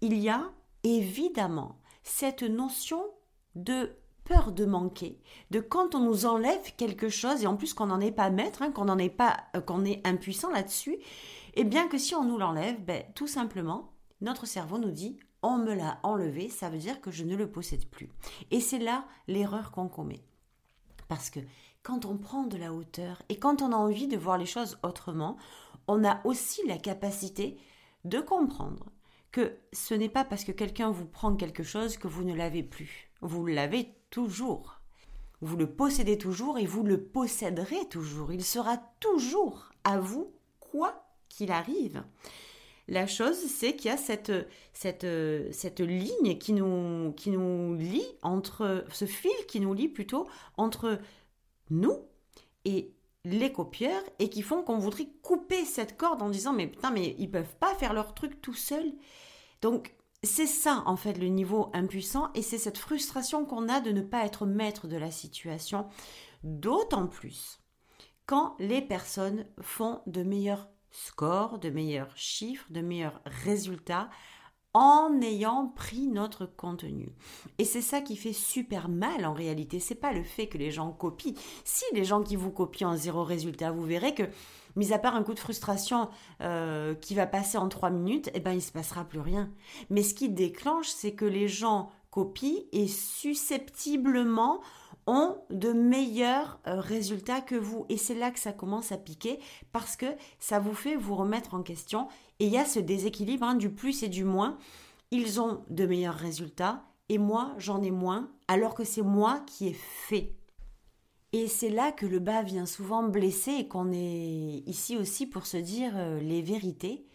il 0.00 0.16
y 0.18 0.30
a 0.30 0.50
évidemment 0.84 1.78
cette 2.02 2.42
notion 2.42 3.02
de 3.54 3.90
peur 4.24 4.52
de 4.52 4.64
manquer, 4.64 5.20
de 5.50 5.60
quand 5.60 5.94
on 5.94 6.00
nous 6.00 6.26
enlève 6.26 6.74
quelque 6.76 7.08
chose 7.08 7.42
et 7.42 7.46
en 7.46 7.56
plus 7.56 7.74
qu'on 7.74 7.86
n'en 7.86 8.00
est 8.00 8.12
pas 8.12 8.30
maître, 8.30 8.62
hein, 8.62 8.72
qu'on 8.72 8.86
n'en 8.86 8.98
est 8.98 9.10
pas, 9.10 9.44
euh, 9.54 9.60
qu'on 9.60 9.84
est 9.84 10.06
impuissant 10.06 10.50
là-dessus, 10.50 10.94
et 11.56 11.60
eh 11.60 11.64
bien 11.64 11.86
que 11.86 11.98
si 11.98 12.14
on 12.14 12.24
nous 12.24 12.38
l'enlève, 12.38 12.82
ben, 12.84 13.04
tout 13.14 13.28
simplement, 13.28 13.92
notre 14.20 14.46
cerveau 14.46 14.78
nous 14.78 14.90
dit 14.90 15.18
on 15.42 15.58
me 15.58 15.74
l'a 15.74 16.00
enlevé, 16.02 16.48
ça 16.48 16.70
veut 16.70 16.78
dire 16.78 17.00
que 17.02 17.10
je 17.10 17.22
ne 17.22 17.36
le 17.36 17.50
possède 17.50 17.86
plus. 17.86 18.08
Et 18.50 18.60
c'est 18.60 18.78
là 18.78 19.04
l'erreur 19.28 19.70
qu'on 19.70 19.88
commet. 19.88 20.24
Parce 21.06 21.28
que 21.28 21.40
quand 21.82 22.06
on 22.06 22.16
prend 22.16 22.44
de 22.44 22.56
la 22.56 22.72
hauteur 22.72 23.22
et 23.28 23.36
quand 23.36 23.60
on 23.60 23.72
a 23.72 23.76
envie 23.76 24.08
de 24.08 24.16
voir 24.16 24.38
les 24.38 24.46
choses 24.46 24.78
autrement, 24.82 25.36
on 25.86 26.02
a 26.02 26.24
aussi 26.24 26.66
la 26.66 26.78
capacité 26.78 27.58
de 28.04 28.20
comprendre 28.20 28.86
que 29.32 29.58
ce 29.72 29.92
n'est 29.92 30.08
pas 30.08 30.24
parce 30.24 30.44
que 30.44 30.52
quelqu'un 30.52 30.90
vous 30.90 31.04
prend 31.04 31.36
quelque 31.36 31.62
chose 31.62 31.98
que 31.98 32.08
vous 32.08 32.24
ne 32.24 32.34
l'avez 32.34 32.62
plus. 32.62 33.10
Vous 33.20 33.44
l'avez 33.44 33.94
toujours. 34.14 34.80
Vous 35.40 35.56
le 35.56 35.66
possédez 35.66 36.16
toujours 36.16 36.56
et 36.56 36.66
vous 36.66 36.84
le 36.84 37.02
posséderez 37.02 37.88
toujours. 37.90 38.32
Il 38.32 38.44
sera 38.44 38.78
toujours 39.00 39.70
à 39.82 39.98
vous, 39.98 40.32
quoi 40.60 41.04
qu'il 41.28 41.50
arrive. 41.50 42.04
La 42.86 43.08
chose, 43.08 43.36
c'est 43.36 43.74
qu'il 43.74 43.90
y 43.90 43.94
a 43.94 43.96
cette, 43.96 44.30
cette, 44.72 45.06
cette 45.50 45.80
ligne 45.80 46.38
qui 46.38 46.52
nous, 46.52 47.12
qui 47.16 47.30
nous 47.30 47.74
lie 47.74 48.06
entre, 48.22 48.84
ce 48.92 49.04
fil 49.04 49.32
qui 49.48 49.58
nous 49.58 49.74
lie 49.74 49.88
plutôt 49.88 50.28
entre 50.56 51.00
nous 51.70 51.98
et 52.64 52.92
les 53.24 53.50
copieurs 53.50 54.02
et 54.20 54.30
qui 54.30 54.42
font 54.42 54.62
qu'on 54.62 54.78
voudrait 54.78 55.08
couper 55.22 55.64
cette 55.64 55.96
corde 55.96 56.22
en 56.22 56.28
disant 56.28 56.52
mais 56.52 56.68
putain 56.68 56.92
mais 56.92 57.16
ils 57.18 57.30
peuvent 57.30 57.56
pas 57.58 57.74
faire 57.74 57.94
leur 57.94 58.14
truc 58.14 58.40
tout 58.40 58.54
seuls. 58.54 58.92
Donc 59.60 59.96
c'est 60.24 60.46
ça 60.46 60.82
en 60.86 60.96
fait 60.96 61.18
le 61.18 61.26
niveau 61.26 61.70
impuissant 61.72 62.30
et 62.34 62.42
c'est 62.42 62.58
cette 62.58 62.78
frustration 62.78 63.44
qu'on 63.44 63.68
a 63.68 63.80
de 63.80 63.90
ne 63.90 64.02
pas 64.02 64.24
être 64.24 64.46
maître 64.46 64.86
de 64.88 64.96
la 64.96 65.10
situation, 65.10 65.86
d'autant 66.42 67.06
plus 67.06 67.58
quand 68.26 68.56
les 68.58 68.80
personnes 68.80 69.46
font 69.60 70.00
de 70.06 70.22
meilleurs 70.22 70.68
scores, 70.90 71.58
de 71.58 71.70
meilleurs 71.70 72.16
chiffres, 72.16 72.66
de 72.70 72.80
meilleurs 72.80 73.20
résultats 73.26 74.08
en 74.74 75.20
ayant 75.22 75.68
pris 75.68 76.08
notre 76.08 76.46
contenu. 76.46 77.12
Et 77.58 77.64
c'est 77.64 77.80
ça 77.80 78.00
qui 78.00 78.16
fait 78.16 78.32
super 78.32 78.88
mal 78.88 79.24
en 79.24 79.32
réalité. 79.32 79.78
C'est 79.78 79.94
pas 79.94 80.12
le 80.12 80.24
fait 80.24 80.48
que 80.48 80.58
les 80.58 80.72
gens 80.72 80.90
copient. 80.90 81.34
Si 81.64 81.84
les 81.92 82.04
gens 82.04 82.22
qui 82.22 82.34
vous 82.34 82.50
copient 82.50 82.90
en 82.90 82.96
zéro 82.96 83.22
résultat, 83.22 83.70
vous 83.70 83.84
verrez 83.84 84.14
que, 84.14 84.24
mis 84.74 84.92
à 84.92 84.98
part 84.98 85.14
un 85.14 85.22
coup 85.22 85.34
de 85.34 85.38
frustration 85.38 86.08
euh, 86.40 86.94
qui 86.96 87.14
va 87.14 87.26
passer 87.26 87.56
en 87.56 87.68
trois 87.68 87.90
minutes, 87.90 88.30
eh 88.34 88.40
ben 88.40 88.52
il 88.52 88.62
se 88.62 88.72
passera 88.72 89.04
plus 89.04 89.20
rien. 89.20 89.48
Mais 89.90 90.02
ce 90.02 90.12
qui 90.12 90.28
déclenche, 90.28 90.88
c'est 90.88 91.14
que 91.14 91.24
les 91.24 91.46
gens 91.46 91.90
copient 92.10 92.64
et 92.72 92.88
susceptiblement 92.88 94.60
ont 95.06 95.36
de 95.50 95.72
meilleurs 95.72 96.58
euh, 96.66 96.80
résultats 96.80 97.40
que 97.40 97.54
vous. 97.54 97.86
Et 97.88 97.96
c'est 97.96 98.14
là 98.14 98.30
que 98.30 98.38
ça 98.38 98.52
commence 98.52 98.92
à 98.92 98.96
piquer 98.96 99.38
parce 99.72 99.96
que 99.96 100.06
ça 100.38 100.58
vous 100.58 100.74
fait 100.74 100.96
vous 100.96 101.14
remettre 101.14 101.54
en 101.54 101.62
question. 101.62 102.08
Et 102.40 102.46
il 102.46 102.52
y 102.52 102.58
a 102.58 102.64
ce 102.64 102.80
déséquilibre 102.80 103.44
hein, 103.44 103.54
du 103.54 103.70
plus 103.70 104.02
et 104.02 104.08
du 104.08 104.24
moins. 104.24 104.58
Ils 105.10 105.40
ont 105.40 105.64
de 105.70 105.86
meilleurs 105.86 106.14
résultats 106.14 106.84
et 107.08 107.18
moi 107.18 107.54
j'en 107.58 107.82
ai 107.82 107.90
moins 107.90 108.30
alors 108.48 108.74
que 108.74 108.84
c'est 108.84 109.02
moi 109.02 109.40
qui 109.46 109.68
ai 109.68 109.72
fait. 109.72 110.34
Et 111.32 111.48
c'est 111.48 111.68
là 111.68 111.92
que 111.92 112.06
le 112.06 112.20
bas 112.20 112.42
vient 112.42 112.66
souvent 112.66 113.02
blesser 113.02 113.52
et 113.52 113.68
qu'on 113.68 113.92
est 113.92 114.62
ici 114.66 114.96
aussi 114.96 115.26
pour 115.26 115.46
se 115.46 115.56
dire 115.56 115.92
euh, 115.96 116.20
les 116.20 116.42
vérités. 116.42 117.06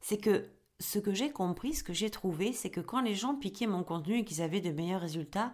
C'est 0.00 0.18
que 0.18 0.48
ce 0.78 0.98
que 0.98 1.12
j'ai 1.12 1.32
compris, 1.32 1.74
ce 1.74 1.82
que 1.82 1.92
j'ai 1.92 2.10
trouvé, 2.10 2.52
c'est 2.52 2.70
que 2.70 2.80
quand 2.80 3.00
les 3.00 3.14
gens 3.14 3.34
piquaient 3.34 3.66
mon 3.66 3.82
contenu 3.82 4.18
et 4.18 4.24
qu'ils 4.24 4.42
avaient 4.42 4.60
de 4.60 4.70
meilleurs 4.70 5.00
résultats, 5.00 5.52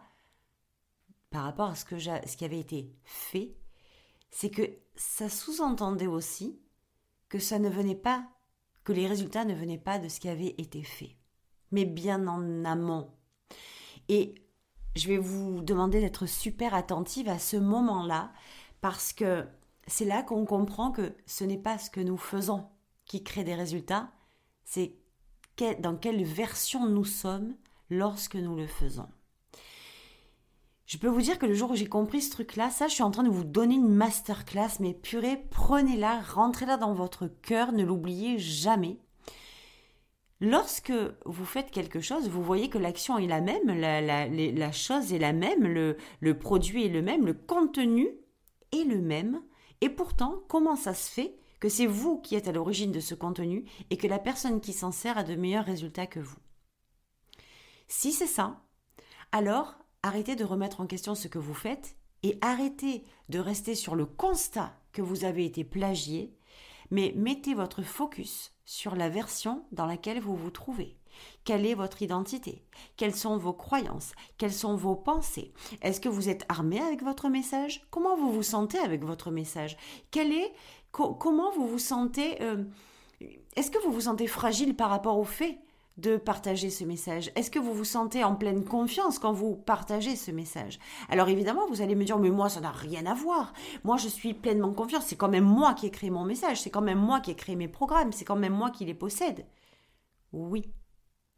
par 1.30 1.44
rapport 1.44 1.70
à 1.70 1.74
ce, 1.74 1.84
que 1.84 1.98
ce 1.98 2.36
qui 2.36 2.44
avait 2.44 2.60
été 2.60 2.92
fait, 3.04 3.56
c'est 4.30 4.50
que 4.50 4.70
ça 4.94 5.28
sous-entendait 5.28 6.06
aussi 6.06 6.60
que 7.28 7.38
ça 7.38 7.58
ne 7.58 7.70
venait 7.70 7.94
pas, 7.94 8.28
que 8.84 8.92
les 8.92 9.06
résultats 9.06 9.44
ne 9.44 9.54
venaient 9.54 9.78
pas 9.78 9.98
de 9.98 10.08
ce 10.08 10.20
qui 10.20 10.28
avait 10.28 10.54
été 10.58 10.82
fait, 10.82 11.16
mais 11.70 11.84
bien 11.84 12.26
en 12.26 12.64
amont. 12.64 13.10
Et 14.08 14.34
je 14.96 15.08
vais 15.08 15.18
vous 15.18 15.62
demander 15.62 16.00
d'être 16.00 16.26
super 16.26 16.74
attentive 16.74 17.28
à 17.28 17.38
ce 17.38 17.56
moment-là, 17.56 18.32
parce 18.80 19.12
que 19.12 19.46
c'est 19.86 20.04
là 20.04 20.22
qu'on 20.22 20.44
comprend 20.44 20.90
que 20.90 21.14
ce 21.26 21.44
n'est 21.44 21.58
pas 21.58 21.78
ce 21.78 21.90
que 21.90 22.00
nous 22.00 22.16
faisons 22.16 22.68
qui 23.06 23.22
crée 23.22 23.44
des 23.44 23.54
résultats, 23.54 24.10
c'est 24.64 24.96
dans 25.80 25.96
quelle 25.96 26.24
version 26.24 26.88
nous 26.88 27.04
sommes 27.04 27.54
lorsque 27.90 28.36
nous 28.36 28.56
le 28.56 28.66
faisons. 28.66 29.08
Je 30.92 30.98
peux 30.98 31.08
vous 31.08 31.22
dire 31.22 31.38
que 31.38 31.46
le 31.46 31.54
jour 31.54 31.70
où 31.70 31.74
j'ai 31.74 31.86
compris 31.86 32.20
ce 32.20 32.30
truc-là, 32.32 32.68
ça, 32.68 32.86
je 32.86 32.92
suis 32.92 33.02
en 33.02 33.10
train 33.10 33.22
de 33.22 33.30
vous 33.30 33.44
donner 33.44 33.76
une 33.76 33.88
masterclass, 33.88 34.72
mais 34.78 34.92
purée, 34.92 35.42
prenez-la, 35.50 36.20
rentrez-la 36.20 36.76
dans 36.76 36.92
votre 36.92 37.28
cœur, 37.28 37.72
ne 37.72 37.82
l'oubliez 37.82 38.38
jamais. 38.38 38.98
Lorsque 40.38 40.92
vous 41.24 41.46
faites 41.46 41.70
quelque 41.70 42.02
chose, 42.02 42.28
vous 42.28 42.42
voyez 42.42 42.68
que 42.68 42.76
l'action 42.76 43.16
est 43.16 43.26
la 43.26 43.40
même, 43.40 43.68
la, 43.68 44.72
chose 44.72 45.14
est 45.14 45.18
la 45.18 45.32
même, 45.32 45.66
le, 45.66 45.96
le 46.20 46.38
produit 46.38 46.84
est 46.84 46.90
le 46.90 47.00
même, 47.00 47.24
le 47.24 47.32
contenu 47.32 48.10
est 48.72 48.84
le 48.84 49.00
même. 49.00 49.40
Et 49.80 49.88
pourtant, 49.88 50.42
comment 50.46 50.76
ça 50.76 50.92
se 50.92 51.10
fait 51.10 51.34
que 51.58 51.70
c'est 51.70 51.86
vous 51.86 52.20
qui 52.20 52.34
êtes 52.34 52.48
à 52.48 52.52
l'origine 52.52 52.92
de 52.92 53.00
ce 53.00 53.14
contenu 53.14 53.64
et 53.88 53.96
que 53.96 54.08
la 54.08 54.18
personne 54.18 54.60
qui 54.60 54.74
s'en 54.74 54.92
sert 54.92 55.16
a 55.16 55.24
de 55.24 55.36
meilleurs 55.36 55.64
résultats 55.64 56.06
que 56.06 56.20
vous? 56.20 56.36
Si 57.88 58.12
c'est 58.12 58.26
ça, 58.26 58.60
alors 59.32 59.81
arrêtez 60.02 60.36
de 60.36 60.44
remettre 60.44 60.80
en 60.80 60.86
question 60.86 61.14
ce 61.14 61.28
que 61.28 61.38
vous 61.38 61.54
faites 61.54 61.96
et 62.22 62.38
arrêtez 62.40 63.04
de 63.28 63.38
rester 63.38 63.74
sur 63.74 63.94
le 63.94 64.06
constat 64.06 64.74
que 64.92 65.02
vous 65.02 65.24
avez 65.24 65.44
été 65.44 65.64
plagié, 65.64 66.34
mais 66.90 67.12
mettez 67.16 67.54
votre 67.54 67.82
focus 67.82 68.52
sur 68.64 68.94
la 68.94 69.08
version 69.08 69.64
dans 69.72 69.86
laquelle 69.86 70.20
vous 70.20 70.36
vous 70.36 70.50
trouvez. 70.50 70.96
Quelle 71.44 71.66
est 71.66 71.74
votre 71.74 72.02
identité? 72.02 72.64
Quelles 72.96 73.14
sont 73.14 73.36
vos 73.36 73.52
croyances? 73.52 74.12
Quelles 74.38 74.52
sont 74.52 74.76
vos 74.76 74.96
pensées? 74.96 75.52
Est-ce 75.82 76.00
que 76.00 76.08
vous 76.08 76.28
êtes 76.28 76.44
armé 76.48 76.80
avec 76.80 77.02
votre 77.02 77.28
message? 77.28 77.86
Comment 77.90 78.16
vous 78.16 78.32
vous 78.32 78.42
sentez 78.42 78.78
avec 78.78 79.04
votre 79.04 79.30
message? 79.30 79.76
Quel 80.10 80.32
est 80.32 80.52
Comment 80.90 81.50
vous 81.52 81.66
vous 81.66 81.78
sentez 81.78 82.42
euh, 82.42 82.64
Est-ce 83.56 83.70
que 83.70 83.82
vous 83.82 83.92
vous 83.92 84.02
sentez 84.02 84.26
fragile 84.26 84.76
par 84.76 84.90
rapport 84.90 85.18
aux 85.18 85.24
faits? 85.24 85.58
De 85.98 86.16
partager 86.16 86.70
ce 86.70 86.84
message 86.84 87.30
Est-ce 87.34 87.50
que 87.50 87.58
vous 87.58 87.74
vous 87.74 87.84
sentez 87.84 88.24
en 88.24 88.34
pleine 88.34 88.64
confiance 88.64 89.18
quand 89.18 89.32
vous 89.32 89.56
partagez 89.56 90.16
ce 90.16 90.30
message? 90.30 90.78
Alors 91.08 91.28
évidemment, 91.28 91.66
vous 91.68 91.82
allez 91.82 91.94
me 91.94 92.04
dire, 92.04 92.18
mais 92.18 92.30
moi, 92.30 92.48
ça 92.48 92.60
n'a 92.60 92.70
rien 92.70 93.06
à 93.06 93.14
voir. 93.14 93.52
Moi, 93.84 93.96
je 93.96 94.08
suis 94.08 94.34
pleinement 94.34 94.72
confiance. 94.72 95.04
C'est 95.06 95.16
quand 95.16 95.28
même 95.28 95.44
moi 95.44 95.74
qui 95.74 95.86
ai 95.86 95.90
créé 95.90 96.10
mon 96.10 96.24
message. 96.24 96.60
C'est 96.60 96.70
quand 96.70 96.80
même 96.80 96.98
moi 96.98 97.20
qui 97.20 97.30
ai 97.30 97.36
créé 97.36 97.56
mes 97.56 97.68
programmes. 97.68 98.12
C'est 98.12 98.24
quand 98.24 98.36
même 98.36 98.54
moi 98.54 98.70
qui 98.70 98.84
les 98.84 98.94
possède. 98.94 99.46
Oui. 100.32 100.72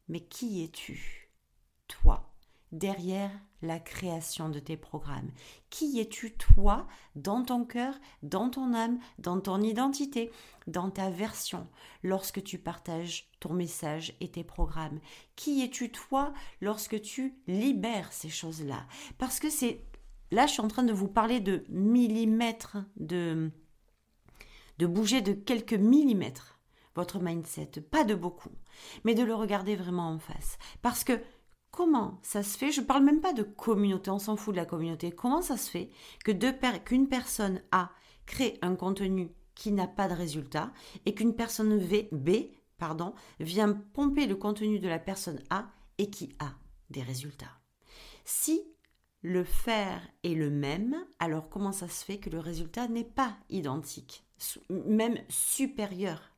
Mais 0.08 0.20
qui 0.20 0.64
es-tu? 0.64 1.23
Derrière 2.74 3.30
la 3.62 3.78
création 3.78 4.50
de 4.50 4.58
tes 4.58 4.76
programmes. 4.76 5.30
Qui 5.70 5.98
es-tu 5.98 6.34
toi 6.34 6.86
dans 7.16 7.42
ton 7.42 7.64
cœur, 7.64 7.94
dans 8.22 8.50
ton 8.50 8.74
âme, 8.74 8.98
dans 9.18 9.40
ton 9.40 9.62
identité, 9.62 10.30
dans 10.66 10.90
ta 10.90 11.08
version 11.08 11.66
lorsque 12.02 12.42
tu 12.42 12.58
partages 12.58 13.30
ton 13.40 13.54
message 13.54 14.14
et 14.20 14.30
tes 14.30 14.44
programmes? 14.44 15.00
Qui 15.36 15.62
es-tu 15.62 15.90
toi 15.90 16.34
lorsque 16.60 17.00
tu 17.00 17.38
libères 17.46 18.12
ces 18.12 18.28
choses-là? 18.28 18.86
Parce 19.16 19.40
que 19.40 19.48
c'est 19.48 19.80
là 20.30 20.46
je 20.46 20.52
suis 20.52 20.60
en 20.62 20.68
train 20.68 20.82
de 20.82 20.92
vous 20.92 21.08
parler 21.08 21.40
de 21.40 21.64
millimètres 21.68 22.76
de 22.96 23.50
de 24.78 24.86
bouger 24.86 25.20
de 25.22 25.32
quelques 25.32 25.74
millimètres 25.74 26.54
votre 26.94 27.18
mindset, 27.18 27.80
pas 27.90 28.04
de 28.04 28.14
beaucoup, 28.14 28.52
mais 29.04 29.14
de 29.14 29.22
le 29.22 29.34
regarder 29.34 29.74
vraiment 29.76 30.10
en 30.10 30.18
face. 30.18 30.58
Parce 30.80 31.04
que 31.04 31.20
Comment 31.74 32.20
ça 32.22 32.44
se 32.44 32.56
fait 32.56 32.70
Je 32.70 32.82
ne 32.82 32.86
parle 32.86 33.02
même 33.02 33.20
pas 33.20 33.32
de 33.32 33.42
communauté, 33.42 34.08
on 34.08 34.20
s'en 34.20 34.36
fout 34.36 34.54
de 34.54 34.60
la 34.60 34.64
communauté. 34.64 35.10
Comment 35.10 35.42
ça 35.42 35.56
se 35.56 35.68
fait 35.68 35.90
que 36.24 36.30
qu'une 36.78 37.08
personne 37.08 37.60
A 37.72 37.90
crée 38.26 38.60
un 38.62 38.76
contenu 38.76 39.32
qui 39.56 39.72
n'a 39.72 39.88
pas 39.88 40.06
de 40.06 40.14
résultat 40.14 40.72
et 41.04 41.14
qu'une 41.14 41.34
personne 41.34 41.76
v, 41.76 42.08
B 42.12 42.30
pardon, 42.78 43.12
vient 43.40 43.72
pomper 43.72 44.26
le 44.26 44.36
contenu 44.36 44.78
de 44.78 44.86
la 44.86 45.00
personne 45.00 45.42
A 45.50 45.66
et 45.98 46.10
qui 46.10 46.32
a 46.38 46.52
des 46.90 47.02
résultats 47.02 47.58
Si 48.24 48.62
le 49.22 49.42
faire 49.42 50.00
est 50.22 50.34
le 50.34 50.50
même, 50.50 51.04
alors 51.18 51.48
comment 51.48 51.72
ça 51.72 51.88
se 51.88 52.04
fait 52.04 52.18
que 52.18 52.30
le 52.30 52.38
résultat 52.38 52.86
n'est 52.86 53.02
pas 53.02 53.36
identique, 53.50 54.24
même 54.70 55.18
supérieur? 55.28 56.30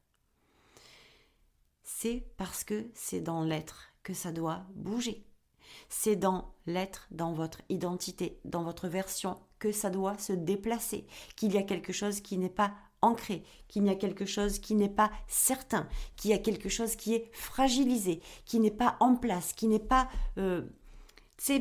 C'est 1.82 2.26
parce 2.38 2.64
que 2.64 2.90
c'est 2.94 3.20
dans 3.20 3.44
l'être 3.44 3.92
que 4.06 4.14
ça 4.14 4.30
doit 4.30 4.62
bouger. 4.76 5.26
C'est 5.88 6.14
dans 6.14 6.54
l'être, 6.66 7.08
dans 7.10 7.32
votre 7.32 7.60
identité, 7.68 8.38
dans 8.44 8.62
votre 8.62 8.86
version, 8.86 9.36
que 9.58 9.72
ça 9.72 9.90
doit 9.90 10.16
se 10.16 10.32
déplacer, 10.32 11.08
qu'il 11.34 11.52
y 11.52 11.58
a 11.58 11.64
quelque 11.64 11.92
chose 11.92 12.20
qui 12.20 12.38
n'est 12.38 12.48
pas 12.48 12.72
ancré, 13.02 13.42
qu'il 13.66 13.84
y 13.84 13.88
a 13.88 13.96
quelque 13.96 14.24
chose 14.24 14.60
qui 14.60 14.76
n'est 14.76 14.88
pas 14.88 15.10
certain, 15.26 15.88
qu'il 16.14 16.30
y 16.30 16.34
a 16.34 16.38
quelque 16.38 16.68
chose 16.68 16.94
qui 16.94 17.14
est 17.14 17.28
fragilisé, 17.32 18.22
qui 18.44 18.60
n'est 18.60 18.70
pas 18.70 18.96
en 19.00 19.16
place, 19.16 19.52
qui 19.52 19.66
n'est 19.66 19.80
pas 19.80 20.08
euh, 20.38 20.62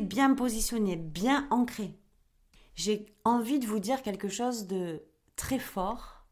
bien 0.02 0.32
positionné, 0.32 0.94
bien 0.94 1.48
ancré. 1.50 1.98
J'ai 2.76 3.06
envie 3.24 3.58
de 3.58 3.66
vous 3.66 3.80
dire 3.80 4.02
quelque 4.02 4.28
chose 4.28 4.68
de 4.68 5.02
très 5.34 5.58
fort, 5.58 6.24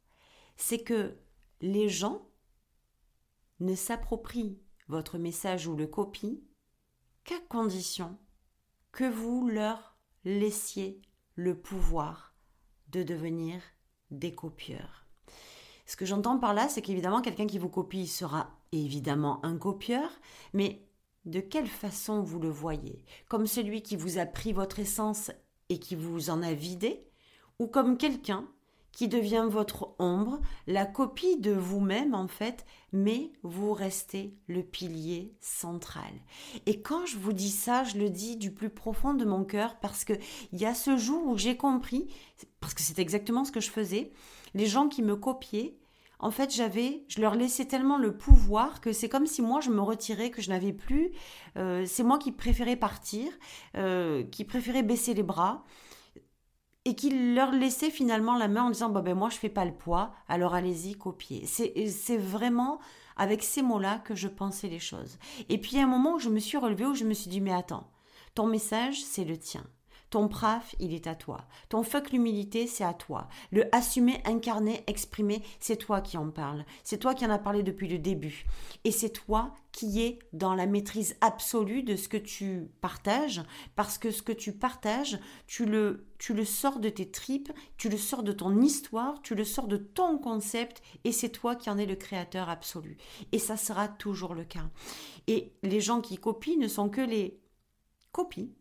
c'est 0.56 0.78
que 0.78 1.16
les 1.60 1.88
gens 1.88 2.22
ne 3.58 3.74
s'approprient 3.74 4.60
votre 4.88 5.18
message 5.18 5.66
ou 5.66 5.76
le 5.76 5.86
copient 5.86 6.36
qu'à 7.24 7.40
condition 7.48 8.18
que 8.92 9.04
vous 9.04 9.48
leur 9.48 9.96
laissiez 10.24 11.00
le 11.34 11.58
pouvoir 11.58 12.34
de 12.88 13.02
devenir 13.02 13.60
des 14.10 14.34
copieurs. 14.34 15.06
Ce 15.86 15.96
que 15.96 16.06
j'entends 16.06 16.38
par 16.38 16.54
là, 16.54 16.68
c'est 16.68 16.82
qu'évidemment, 16.82 17.20
quelqu'un 17.20 17.46
qui 17.46 17.58
vous 17.58 17.68
copie 17.68 18.06
sera 18.06 18.50
évidemment 18.72 19.44
un 19.44 19.58
copieur, 19.58 20.10
mais 20.52 20.88
de 21.24 21.40
quelle 21.40 21.66
façon 21.66 22.22
vous 22.22 22.38
le 22.38 22.48
voyez? 22.48 23.04
Comme 23.28 23.46
celui 23.46 23.82
qui 23.82 23.96
vous 23.96 24.18
a 24.18 24.26
pris 24.26 24.52
votre 24.52 24.78
essence 24.78 25.30
et 25.68 25.78
qui 25.78 25.94
vous 25.94 26.30
en 26.30 26.42
a 26.42 26.52
vidé 26.52 27.10
Ou 27.58 27.66
comme 27.66 27.96
quelqu'un 27.96 28.48
qui 28.94 29.08
devient 29.08 29.46
votre 29.48 29.94
ombre, 29.98 30.40
la 30.66 30.86
copie 30.86 31.36
de 31.38 31.52
vous-même 31.52 32.14
en 32.14 32.28
fait, 32.28 32.64
mais 32.92 33.32
vous 33.42 33.72
restez 33.72 34.34
le 34.46 34.62
pilier 34.62 35.34
central. 35.40 36.12
Et 36.66 36.80
quand 36.80 37.06
je 37.06 37.18
vous 37.18 37.32
dis 37.32 37.50
ça, 37.50 37.84
je 37.84 37.98
le 37.98 38.08
dis 38.08 38.36
du 38.36 38.52
plus 38.52 38.70
profond 38.70 39.14
de 39.14 39.24
mon 39.24 39.44
cœur 39.44 39.76
parce 39.80 40.04
que 40.04 40.12
il 40.52 40.60
y 40.60 40.66
a 40.66 40.74
ce 40.74 40.96
jour 40.96 41.26
où 41.26 41.36
j'ai 41.36 41.56
compris, 41.56 42.06
parce 42.60 42.74
que 42.74 42.82
c'est 42.82 42.98
exactement 43.00 43.44
ce 43.44 43.52
que 43.52 43.60
je 43.60 43.70
faisais, 43.70 44.12
les 44.54 44.66
gens 44.66 44.88
qui 44.88 45.02
me 45.02 45.16
copiaient, 45.16 45.76
en 46.20 46.30
fait, 46.30 46.54
j'avais, 46.54 47.04
je 47.08 47.20
leur 47.20 47.34
laissais 47.34 47.66
tellement 47.66 47.98
le 47.98 48.16
pouvoir 48.16 48.80
que 48.80 48.92
c'est 48.92 49.10
comme 49.10 49.26
si 49.26 49.42
moi 49.42 49.60
je 49.60 49.70
me 49.70 49.80
retirais, 49.80 50.30
que 50.30 50.40
je 50.40 50.48
n'avais 50.48 50.72
plus. 50.72 51.10
Euh, 51.58 51.84
c'est 51.86 52.02
moi 52.02 52.18
qui 52.18 52.32
préférais 52.32 52.76
partir, 52.76 53.30
euh, 53.76 54.22
qui 54.22 54.44
préférais 54.44 54.82
baisser 54.82 55.12
les 55.12 55.22
bras 55.22 55.64
et 56.84 56.94
qui 56.94 57.34
leur 57.34 57.52
laissait 57.52 57.90
finalement 57.90 58.36
la 58.36 58.48
main 58.48 58.64
en 58.64 58.70
disant 58.70 58.90
bah 58.90 59.00
ben 59.00 59.14
moi 59.14 59.30
je 59.30 59.36
fais 59.36 59.48
pas 59.48 59.64
le 59.64 59.74
poids 59.74 60.12
alors 60.28 60.54
allez-y 60.54 60.94
copiez. 60.94 61.46
C'est 61.46 61.86
c'est 61.88 62.18
vraiment 62.18 62.78
avec 63.16 63.42
ces 63.42 63.62
mots-là 63.62 63.98
que 63.98 64.14
je 64.14 64.28
pensais 64.28 64.68
les 64.68 64.80
choses. 64.80 65.18
Et 65.48 65.58
puis 65.58 65.72
il 65.72 65.78
y 65.78 65.80
a 65.80 65.84
un 65.84 65.88
moment 65.88 66.14
où 66.14 66.18
je 66.18 66.28
me 66.28 66.40
suis 66.40 66.58
relevée 66.58 66.86
où 66.86 66.94
je 66.94 67.04
me 67.04 67.14
suis 67.14 67.30
dit 67.30 67.40
mais 67.40 67.52
attends 67.52 67.88
ton 68.34 68.46
message 68.46 69.02
c'est 69.02 69.24
le 69.24 69.38
tien 69.38 69.64
ton 70.14 70.28
praf, 70.28 70.76
il 70.78 70.94
est 70.94 71.08
à 71.08 71.16
toi. 71.16 71.40
Ton 71.68 71.82
fuck 71.82 72.12
l'humilité, 72.12 72.68
c'est 72.68 72.84
à 72.84 72.94
toi. 72.94 73.26
Le 73.50 73.64
assumer, 73.74 74.22
incarner, 74.24 74.84
exprimer, 74.86 75.42
c'est 75.58 75.76
toi 75.76 76.00
qui 76.00 76.16
en 76.16 76.30
parle. 76.30 76.64
C'est 76.84 76.98
toi 76.98 77.14
qui 77.14 77.26
en 77.26 77.30
as 77.30 77.38
parlé 77.40 77.64
depuis 77.64 77.88
le 77.88 77.98
début. 77.98 78.44
Et 78.84 78.92
c'est 78.92 79.10
toi 79.10 79.52
qui 79.72 80.02
es 80.02 80.20
dans 80.32 80.54
la 80.54 80.66
maîtrise 80.66 81.16
absolue 81.20 81.82
de 81.82 81.96
ce 81.96 82.06
que 82.06 82.16
tu 82.16 82.70
partages, 82.80 83.42
parce 83.74 83.98
que 83.98 84.12
ce 84.12 84.22
que 84.22 84.30
tu 84.30 84.52
partages, 84.52 85.18
tu 85.48 85.66
le, 85.66 86.06
tu 86.18 86.32
le 86.32 86.44
sors 86.44 86.78
de 86.78 86.90
tes 86.90 87.10
tripes, 87.10 87.50
tu 87.76 87.88
le 87.88 87.98
sors 87.98 88.22
de 88.22 88.30
ton 88.30 88.60
histoire, 88.60 89.20
tu 89.20 89.34
le 89.34 89.44
sors 89.44 89.66
de 89.66 89.78
ton 89.78 90.18
concept, 90.18 90.80
et 91.02 91.10
c'est 91.10 91.30
toi 91.30 91.56
qui 91.56 91.70
en 91.70 91.78
es 91.78 91.86
le 91.86 91.96
créateur 91.96 92.48
absolu. 92.48 92.98
Et 93.32 93.40
ça 93.40 93.56
sera 93.56 93.88
toujours 93.88 94.36
le 94.36 94.44
cas. 94.44 94.70
Et 95.26 95.56
les 95.64 95.80
gens 95.80 96.00
qui 96.00 96.18
copient 96.18 96.60
ne 96.60 96.68
sont 96.68 96.88
que 96.88 97.00
les 97.00 97.40
copies 98.12 98.54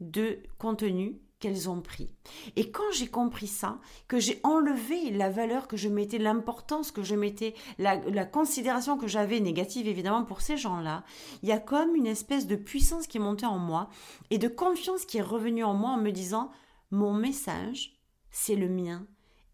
de 0.00 0.38
contenu 0.58 1.20
qu'elles 1.40 1.70
ont 1.70 1.80
pris. 1.80 2.12
Et 2.56 2.70
quand 2.70 2.90
j'ai 2.92 3.06
compris 3.06 3.46
ça, 3.46 3.78
que 4.08 4.18
j'ai 4.18 4.40
enlevé 4.42 5.10
la 5.10 5.30
valeur 5.30 5.68
que 5.68 5.76
je 5.76 5.88
mettais, 5.88 6.18
l'importance 6.18 6.90
que 6.90 7.02
je 7.02 7.14
mettais, 7.14 7.54
la, 7.78 7.96
la 7.96 8.24
considération 8.24 8.98
que 8.98 9.06
j'avais 9.06 9.38
négative 9.38 9.86
évidemment 9.86 10.24
pour 10.24 10.40
ces 10.40 10.56
gens-là, 10.56 11.04
il 11.42 11.48
y 11.48 11.52
a 11.52 11.60
comme 11.60 11.94
une 11.94 12.06
espèce 12.06 12.46
de 12.46 12.56
puissance 12.56 13.06
qui 13.06 13.18
est 13.18 13.20
montée 13.20 13.46
en 13.46 13.58
moi 13.58 13.88
et 14.30 14.38
de 14.38 14.48
confiance 14.48 15.04
qui 15.04 15.18
est 15.18 15.22
revenue 15.22 15.64
en 15.64 15.74
moi 15.74 15.90
en 15.90 15.98
me 15.98 16.10
disant, 16.10 16.50
mon 16.90 17.12
message, 17.12 18.00
c'est 18.30 18.56
le 18.56 18.68
mien 18.68 19.06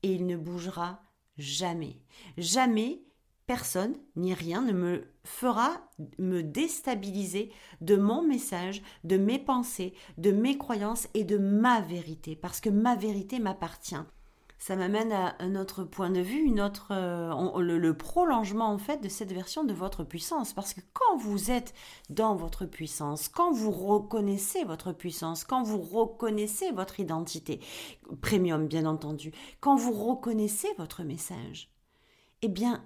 et 0.03 0.13
il 0.13 0.27
ne 0.27 0.37
bougera 0.37 1.03
jamais. 1.37 2.01
Jamais 2.39 3.03
personne 3.47 3.95
ni 4.17 4.35
rien 4.35 4.63
ne 4.63 4.73
me 4.73 5.05
fera 5.25 5.71
me 6.19 6.43
déstabiliser 6.43 7.51
de 7.81 7.97
mon 7.97 8.23
message, 8.23 8.83
de 9.05 9.17
mes 9.17 9.39
pensées, 9.39 9.95
de 10.19 10.33
mes 10.33 10.57
croyances 10.59 11.09
et 11.15 11.25
de 11.25 11.39
ma 11.39 11.81
vérité, 11.81 12.37
parce 12.37 12.61
que 12.61 12.71
ma 12.71 12.97
vérité 12.97 13.39
m'appartient. 13.39 13.97
Ça 14.59 14.77
m'amène 14.77 15.13
à 15.13 15.35
un 15.41 15.57
autre 15.57 15.85
point 15.85 16.09
de 16.09 16.21
vue, 16.21 16.41
une 16.41 16.61
autre, 16.61 16.87
euh, 16.91 17.61
le, 17.61 17.97
prolongement 17.97 18.69
en 18.71 18.79
fait 18.79 19.03
de 19.03 19.11
cette 19.11 19.31
version 19.31 19.63
de 19.63 19.75
votre 19.75 20.05
puissance. 20.05 20.55
Parce 20.55 20.73
que 20.73 20.81
quand 20.95 21.19
vous 21.19 21.51
êtes 21.51 21.75
dans 22.09 22.35
votre 22.35 22.65
puissance, 22.65 23.29
quand 23.29 23.53
vous 23.53 23.71
reconnaissez 23.71 24.65
votre 24.65 24.93
puissance, 24.93 25.45
quand 25.45 25.63
vous 25.63 25.83
reconnaissez 25.83 26.71
votre 26.71 26.99
identité, 26.99 27.61
premium 28.23 28.67
bien 28.67 28.87
entendu, 28.87 29.33
quand 29.61 29.77
vous 29.77 29.93
reconnaissez 29.93 30.69
votre 30.79 31.03
message, 31.03 31.69
eh 32.41 32.49
bien 32.49 32.83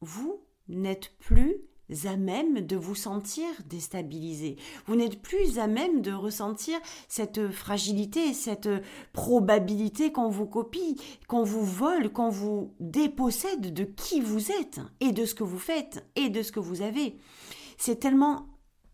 vous 0.00 0.40
n'êtes 0.68 1.12
plus 1.18 1.56
à 2.04 2.16
même 2.16 2.60
de 2.60 2.76
vous 2.76 2.94
sentir 2.94 3.46
déstabilisé. 3.66 4.56
Vous 4.86 4.94
n'êtes 4.94 5.20
plus 5.20 5.58
à 5.58 5.66
même 5.66 6.02
de 6.02 6.12
ressentir 6.12 6.78
cette 7.08 7.50
fragilité, 7.50 8.32
cette 8.32 8.68
probabilité 9.12 10.12
qu'on 10.12 10.28
vous 10.28 10.46
copie, 10.46 10.96
qu'on 11.26 11.42
vous 11.42 11.64
vole, 11.64 12.10
qu'on 12.12 12.30
vous 12.30 12.74
dépossède 12.78 13.74
de 13.74 13.84
qui 13.84 14.20
vous 14.20 14.52
êtes 14.52 14.80
et 15.00 15.12
de 15.12 15.24
ce 15.24 15.34
que 15.34 15.42
vous 15.42 15.58
faites 15.58 16.04
et 16.14 16.28
de 16.28 16.42
ce 16.42 16.52
que 16.52 16.60
vous 16.60 16.82
avez. 16.82 17.18
C'est 17.76 17.98
tellement 17.98 18.46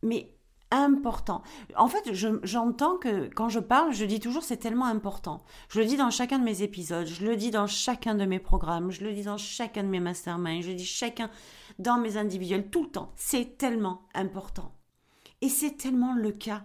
mais 0.03 0.36
important. 0.71 1.43
En 1.77 1.89
fait, 1.89 2.13
j'entends 2.43 2.97
que 2.97 3.29
quand 3.29 3.49
je 3.49 3.61
parle, 3.61 3.93
je 3.93 4.05
dis 4.05 4.21
toujours 4.21 4.43
c'est 4.43 4.57
tellement 4.57 4.87
important. 4.87 5.45
Je 5.69 5.81
le 5.81 5.87
dis 5.87 5.97
dans 5.97 6.11
chacun 6.11 6.39
de 6.39 6.45
mes 6.45 6.63
épisodes, 6.63 7.07
je 7.07 7.25
le 7.25 7.37
dis 7.37 7.51
dans 7.51 7.67
chacun 7.67 8.15
de 8.15 8.25
mes 8.25 8.39
programmes, 8.39 8.91
je 8.91 9.05
le 9.05 9.13
dis 9.13 9.23
dans 9.23 9.39
chacun 9.39 9.85
de 9.85 9.89
mes 9.89 10.01
masterminds, 10.01 10.63
je 10.63 10.69
le 10.69 10.75
dis 10.75 10.87
chacun 10.87 11.31
dans 11.79 11.99
mes 11.99 12.17
individuels, 12.17 12.71
tout 12.71 12.85
le 12.85 12.91
temps. 12.91 13.13
C'est 13.17 13.59
tellement 13.59 14.03
important. 14.15 14.73
Et 15.41 15.49
c'est 15.49 15.77
tellement 15.77 16.15
le 16.15 16.33
cas. 16.33 16.65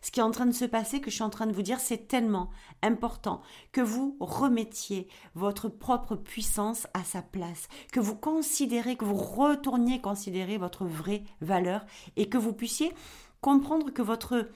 Ce 0.00 0.10
qui 0.10 0.20
est 0.20 0.24
en 0.24 0.30
train 0.30 0.46
de 0.46 0.52
se 0.52 0.64
passer, 0.64 1.00
que 1.00 1.10
je 1.10 1.16
suis 1.16 1.24
en 1.24 1.30
train 1.30 1.46
de 1.46 1.52
vous 1.52 1.62
dire, 1.62 1.80
c'est 1.80 2.08
tellement 2.08 2.50
important 2.82 3.42
que 3.72 3.80
vous 3.80 4.16
remettiez 4.20 5.08
votre 5.34 5.68
propre 5.68 6.16
puissance 6.16 6.86
à 6.94 7.04
sa 7.04 7.22
place, 7.22 7.68
que 7.92 8.00
vous 8.00 8.16
considérez, 8.16 8.96
que 8.96 9.04
vous 9.04 9.16
retourniez 9.16 10.00
considérer 10.00 10.58
votre 10.58 10.84
vraie 10.84 11.24
valeur 11.40 11.84
et 12.16 12.28
que 12.28 12.38
vous 12.38 12.52
puissiez 12.52 12.92
comprendre 13.40 13.90
que 13.90 14.02
votre 14.02 14.48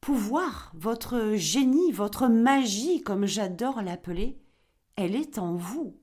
pouvoir, 0.00 0.70
votre 0.74 1.32
génie, 1.34 1.90
votre 1.92 2.28
magie, 2.28 3.00
comme 3.00 3.24
j'adore 3.24 3.80
l'appeler, 3.80 4.38
elle 4.96 5.16
est 5.16 5.38
en 5.38 5.54
vous. 5.54 5.96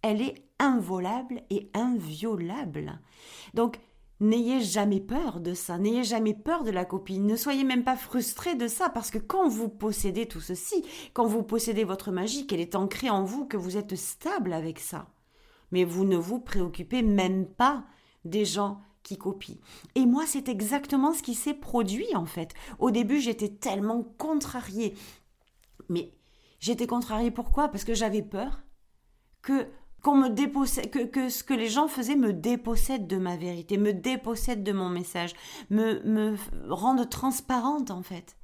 Elle 0.00 0.22
est 0.22 0.46
involable 0.58 1.42
et 1.50 1.70
inviolable. 1.74 3.00
Donc, 3.52 3.78
N'ayez 4.24 4.62
jamais 4.62 5.00
peur 5.00 5.38
de 5.38 5.52
ça, 5.52 5.76
n'ayez 5.76 6.02
jamais 6.02 6.32
peur 6.32 6.64
de 6.64 6.70
la 6.70 6.86
copine, 6.86 7.26
ne 7.26 7.36
soyez 7.36 7.62
même 7.62 7.84
pas 7.84 7.94
frustré 7.94 8.54
de 8.54 8.68
ça, 8.68 8.88
parce 8.88 9.10
que 9.10 9.18
quand 9.18 9.48
vous 9.48 9.68
possédez 9.68 10.24
tout 10.24 10.40
ceci, 10.40 10.82
quand 11.12 11.26
vous 11.26 11.42
possédez 11.42 11.84
votre 11.84 12.10
magie, 12.10 12.46
qu'elle 12.46 12.60
est 12.60 12.74
ancrée 12.74 13.10
en 13.10 13.22
vous, 13.22 13.44
que 13.44 13.58
vous 13.58 13.76
êtes 13.76 13.96
stable 13.96 14.54
avec 14.54 14.78
ça. 14.78 15.08
Mais 15.72 15.84
vous 15.84 16.06
ne 16.06 16.16
vous 16.16 16.40
préoccupez 16.40 17.02
même 17.02 17.44
pas 17.44 17.84
des 18.24 18.46
gens 18.46 18.80
qui 19.02 19.18
copient. 19.18 19.58
Et 19.94 20.06
moi, 20.06 20.24
c'est 20.26 20.48
exactement 20.48 21.12
ce 21.12 21.22
qui 21.22 21.34
s'est 21.34 21.52
produit 21.52 22.16
en 22.16 22.24
fait. 22.24 22.54
Au 22.78 22.90
début, 22.90 23.20
j'étais 23.20 23.50
tellement 23.50 24.04
contrariée. 24.16 24.94
Mais 25.90 26.14
j'étais 26.60 26.86
contrariée 26.86 27.30
pourquoi? 27.30 27.68
Parce 27.68 27.84
que 27.84 27.92
j'avais 27.92 28.22
peur 28.22 28.62
que 29.42 29.68
qu'on 30.04 30.16
me 30.16 30.28
dépossède, 30.28 30.90
que, 31.10 31.30
ce 31.30 31.42
que 31.42 31.54
les 31.54 31.68
gens 31.68 31.88
faisaient 31.88 32.14
me 32.14 32.34
dépossède 32.34 33.06
de 33.06 33.16
ma 33.16 33.36
vérité, 33.36 33.78
me 33.78 33.94
dépossède 33.94 34.62
de 34.62 34.72
mon 34.72 34.90
message, 34.90 35.32
me, 35.70 36.02
me 36.04 36.36
rende 36.68 37.08
transparente 37.08 37.90
en 37.90 38.02
fait. 38.02 38.36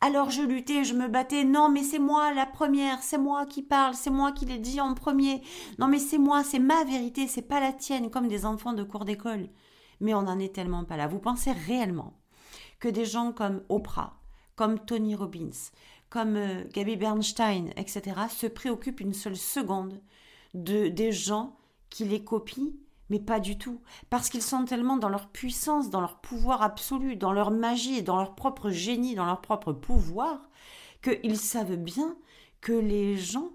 Alors 0.00 0.30
je 0.30 0.42
luttais, 0.42 0.84
je 0.84 0.94
me 0.94 1.08
battais, 1.08 1.42
non 1.42 1.68
mais 1.68 1.82
c'est 1.82 1.98
moi 1.98 2.32
la 2.32 2.46
première, 2.46 3.02
c'est 3.02 3.18
moi 3.18 3.44
qui 3.44 3.64
parle, 3.64 3.94
c'est 3.94 4.10
moi 4.10 4.30
qui 4.30 4.46
l'ai 4.46 4.60
dit 4.60 4.80
en 4.80 4.94
premier, 4.94 5.42
non 5.80 5.88
mais 5.88 5.98
c'est 5.98 6.16
moi, 6.16 6.44
c'est 6.44 6.60
ma 6.60 6.84
vérité, 6.84 7.26
c'est 7.26 7.42
pas 7.42 7.58
la 7.58 7.72
tienne, 7.72 8.08
comme 8.08 8.28
des 8.28 8.46
enfants 8.46 8.72
de 8.72 8.84
cours 8.84 9.04
d'école. 9.04 9.48
Mais 10.00 10.14
on 10.14 10.22
n'en 10.22 10.38
est 10.38 10.54
tellement 10.54 10.84
pas 10.84 10.96
là. 10.96 11.08
Vous 11.08 11.18
pensez 11.18 11.50
réellement 11.50 12.14
que 12.78 12.86
des 12.86 13.04
gens 13.04 13.32
comme 13.32 13.62
Oprah, 13.68 14.20
comme 14.54 14.78
Tony 14.78 15.16
Robbins, 15.16 15.50
comme 16.08 16.36
euh, 16.36 16.62
Gabby 16.72 16.94
Bernstein, 16.94 17.70
etc., 17.76 18.00
se 18.30 18.46
préoccupent 18.46 19.00
une 19.00 19.12
seule 19.12 19.36
seconde 19.36 20.00
de, 20.54 20.88
des 20.88 21.12
gens 21.12 21.56
qui 21.90 22.04
les 22.04 22.22
copient, 22.22 22.72
Mais 23.10 23.20
pas 23.20 23.40
du 23.40 23.56
tout, 23.56 23.80
parce 24.10 24.28
qu'ils 24.28 24.42
sont 24.42 24.64
tellement 24.66 24.98
dans 24.98 25.08
leur 25.08 25.28
puissance, 25.28 25.88
dans 25.88 26.00
leur 26.00 26.20
pouvoir 26.20 26.62
absolu, 26.62 27.16
dans 27.16 27.32
leur 27.32 27.50
magie 27.50 28.02
dans 28.02 28.16
leur 28.16 28.34
propre 28.34 28.70
génie, 28.70 29.14
dans 29.14 29.24
leur 29.24 29.40
propre 29.40 29.72
pouvoir, 29.72 30.48
qu'ils 31.02 31.38
savent 31.38 31.76
bien 31.76 32.16
que 32.60 32.72
les 32.72 33.16
gens 33.16 33.50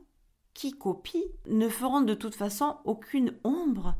qui 0.53 0.71
copient 0.71 1.21
ne 1.47 1.67
feront 1.69 2.01
de 2.01 2.13
toute 2.13 2.35
façon 2.35 2.77
aucune 2.85 3.37
ombre 3.43 3.95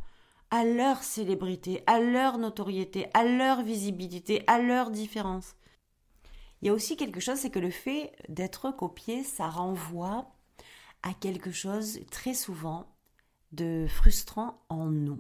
à 0.50 0.66
leur 0.66 1.04
célébrité, 1.04 1.84
à 1.88 2.00
leur 2.00 2.38
notoriété, 2.38 3.08
à 3.14 3.24
leur 3.24 3.64
visibilité, 3.64 4.44
à 4.48 4.60
leur 4.60 4.92
différence. 4.92 5.56
Il 6.62 6.68
y 6.68 6.70
a 6.70 6.74
aussi 6.74 6.96
quelque 6.96 7.20
chose, 7.20 7.38
c'est 7.40 7.50
que 7.50 7.60
le 7.60 7.72
fait 7.72 8.14
d'être 8.30 8.72
copié, 8.72 9.24
ça 9.24 9.50
renvoie 9.50 10.28
quelque 11.12 11.52
chose 11.52 12.00
très 12.10 12.34
souvent 12.34 12.96
de 13.52 13.86
frustrant 13.88 14.64
en 14.70 14.86
nous. 14.86 15.20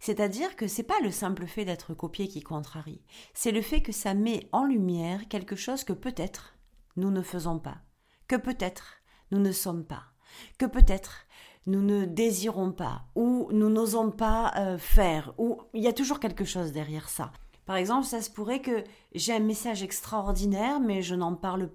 C'est-à-dire 0.00 0.56
que 0.56 0.66
c'est 0.66 0.82
pas 0.82 1.00
le 1.02 1.10
simple 1.10 1.46
fait 1.46 1.64
d'être 1.64 1.94
copié 1.94 2.28
qui 2.28 2.42
contrarie, 2.42 3.02
c'est 3.34 3.52
le 3.52 3.62
fait 3.62 3.82
que 3.82 3.92
ça 3.92 4.14
met 4.14 4.48
en 4.52 4.64
lumière 4.64 5.28
quelque 5.28 5.56
chose 5.56 5.84
que 5.84 5.92
peut-être 5.92 6.56
nous 6.96 7.10
ne 7.10 7.22
faisons 7.22 7.58
pas, 7.58 7.78
que 8.26 8.36
peut-être 8.36 8.96
nous 9.30 9.38
ne 9.38 9.52
sommes 9.52 9.84
pas, 9.84 10.04
que 10.58 10.66
peut-être 10.66 11.26
nous 11.66 11.82
ne 11.82 12.04
désirons 12.04 12.72
pas, 12.72 13.04
ou 13.14 13.48
nous 13.52 13.70
n'osons 13.70 14.10
pas 14.10 14.52
euh, 14.56 14.78
faire, 14.78 15.32
ou 15.38 15.60
il 15.74 15.82
y 15.82 15.88
a 15.88 15.92
toujours 15.92 16.18
quelque 16.18 16.44
chose 16.44 16.72
derrière 16.72 17.08
ça. 17.08 17.32
Par 17.64 17.76
exemple, 17.76 18.06
ça 18.06 18.20
se 18.20 18.30
pourrait 18.30 18.60
que 18.60 18.82
j'ai 19.14 19.32
un 19.32 19.38
message 19.38 19.84
extraordinaire, 19.84 20.80
mais 20.80 21.02
je 21.02 21.14
n'en 21.14 21.36
parle 21.36 21.70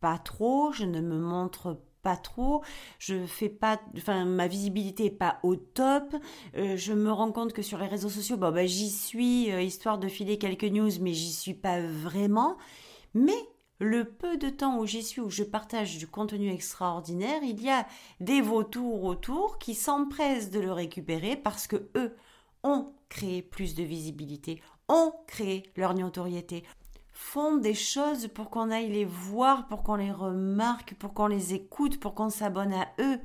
pas 0.00 0.18
trop, 0.18 0.72
je 0.72 0.84
ne 0.84 1.00
me 1.00 1.18
montre 1.18 1.82
pas 2.06 2.16
trop, 2.16 2.62
je 3.00 3.26
fais 3.26 3.48
pas, 3.48 3.80
enfin 3.96 4.24
ma 4.24 4.46
visibilité 4.46 5.06
est 5.06 5.10
pas 5.10 5.40
au 5.42 5.56
top. 5.56 6.14
Euh, 6.56 6.76
je 6.76 6.92
me 6.92 7.10
rends 7.10 7.32
compte 7.32 7.52
que 7.52 7.62
sur 7.62 7.78
les 7.78 7.88
réseaux 7.88 8.08
sociaux, 8.08 8.36
bon 8.36 8.52
bah 8.52 8.64
j'y 8.64 8.90
suis 8.90 9.50
euh, 9.50 9.60
histoire 9.60 9.98
de 9.98 10.06
filer 10.06 10.38
quelques 10.38 10.70
news, 10.70 10.92
mais 11.00 11.14
j'y 11.14 11.32
suis 11.32 11.54
pas 11.54 11.80
vraiment. 11.80 12.58
Mais 13.14 13.34
le 13.80 14.04
peu 14.04 14.36
de 14.36 14.50
temps 14.50 14.78
où 14.78 14.86
j'y 14.86 15.02
suis, 15.02 15.20
où 15.20 15.30
je 15.30 15.42
partage 15.42 15.98
du 15.98 16.06
contenu 16.06 16.48
extraordinaire, 16.52 17.42
il 17.42 17.60
y 17.60 17.70
a 17.70 17.88
des 18.20 18.40
vautours 18.40 19.02
autour 19.02 19.58
qui 19.58 19.74
s'empressent 19.74 20.52
de 20.52 20.60
le 20.60 20.70
récupérer 20.70 21.34
parce 21.34 21.66
que 21.66 21.88
eux 21.96 22.14
ont 22.62 22.92
créé 23.08 23.42
plus 23.42 23.74
de 23.74 23.82
visibilité, 23.82 24.62
ont 24.88 25.12
créé 25.26 25.64
leur 25.74 25.92
notoriété, 25.94 26.62
font 27.16 27.56
des 27.56 27.72
choses 27.72 28.28
pour 28.28 28.50
qu'on 28.50 28.70
aille 28.70 28.90
les 28.90 29.06
voir, 29.06 29.68
pour 29.68 29.82
qu'on 29.82 29.94
les 29.94 30.12
remarque, 30.12 30.94
pour 30.96 31.14
qu'on 31.14 31.28
les 31.28 31.54
écoute, 31.54 31.98
pour 31.98 32.14
qu'on 32.14 32.28
s'abonne 32.28 32.74
à 32.74 32.88
eux. 33.00 33.18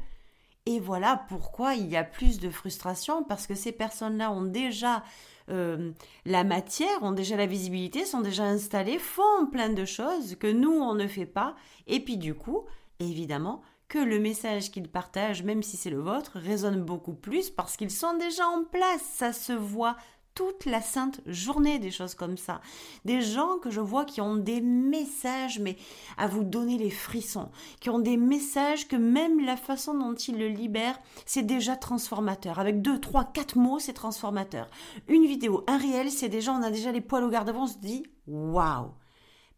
Et 0.65 0.80
voilà 0.80 1.25
pourquoi 1.27 1.75
il 1.75 1.89
y 1.89 1.97
a 1.97 2.06
plus 2.06 2.39
de 2.39 2.49
frustration, 2.49 3.25
parce 3.25 3.47
que 3.47 3.54
ces 3.54 3.73
personnes-là 3.73 4.32
ont 4.32 4.43
déjà 4.43 5.04
euh, 5.49 5.91
la 6.25 6.45
matière, 6.45 7.04
ont 7.04 7.12
déjà 7.12 7.36
la 7.36 7.45
visibilité, 7.45 8.06
sont 8.06 8.21
déjà 8.21 8.45
installées, 8.45 8.97
font 8.97 9.47
plein 9.51 9.69
de 9.69 9.84
choses 9.84 10.36
que 10.36 10.49
nous, 10.49 10.71
on 10.71 10.95
ne 10.95 11.08
fait 11.08 11.25
pas. 11.25 11.56
Et 11.88 11.99
puis 11.99 12.15
du 12.15 12.34
coup, 12.34 12.63
évidemment, 12.99 13.62
que 13.89 13.99
le 13.99 14.19
message 14.19 14.71
qu'ils 14.71 14.88
partagent, 14.88 15.43
même 15.43 15.63
si 15.63 15.75
c'est 15.75 15.89
le 15.89 15.99
vôtre, 15.99 16.39
résonne 16.39 16.82
beaucoup 16.82 17.13
plus 17.13 17.49
parce 17.49 17.75
qu'ils 17.75 17.91
sont 17.91 18.15
déjà 18.17 18.47
en 18.47 18.63
place. 18.63 19.01
Ça 19.01 19.34
se 19.34 19.51
voit 19.51 19.97
toute 20.34 20.65
la 20.65 20.82
sainte 20.82 21.22
journée 21.26 21.80
des 21.80 21.91
choses 21.91 22.15
comme 22.15 22.38
ça. 22.38 22.62
Des 23.06 23.22
gens 23.22 23.58
que 23.58 23.70
je 23.70 23.82
vois 23.82 24.06
qui 24.06 24.22
ont 24.22 24.36
des 24.36 24.62
messages, 24.62 25.60
mais 25.60 25.78
à 26.17 26.28
vous 26.28 26.44
donner 26.44 26.78
les 26.78 26.89
frissons, 26.89 27.50
qui 27.80 27.89
ont 27.89 28.00
des 28.00 28.17
messages 28.17 28.88
que 28.88 28.96
même 28.96 29.44
la 29.44 29.58
façon 29.58 29.94
dont 29.94 30.13
ils 30.13 30.38
le 30.38 30.48
libèrent, 30.48 31.00
c'est 31.26 31.44
déjà 31.44 31.76
transformateur. 31.76 32.60
Avec 32.60 32.82
deux, 32.82 33.00
trois, 33.00 33.26
quatre 33.26 33.58
mots, 33.58 33.80
c'est 33.80 33.94
transformateur. 33.94 34.70
Une 35.08 35.26
vidéo, 35.26 35.63
un 35.67 35.78
réel, 35.78 36.12
c'est 36.12 36.30
des 36.30 36.41
gens, 36.41 36.60
on 36.60 36.63
a 36.63 36.72
déjà 36.72 36.91
les 36.91 37.02
poils 37.02 37.24
au 37.24 37.30
garde 37.30 37.50
avant, 37.50 37.63
on 37.63 37.67
se 37.67 37.78
dit 37.78 38.04
waouh. 38.28 38.91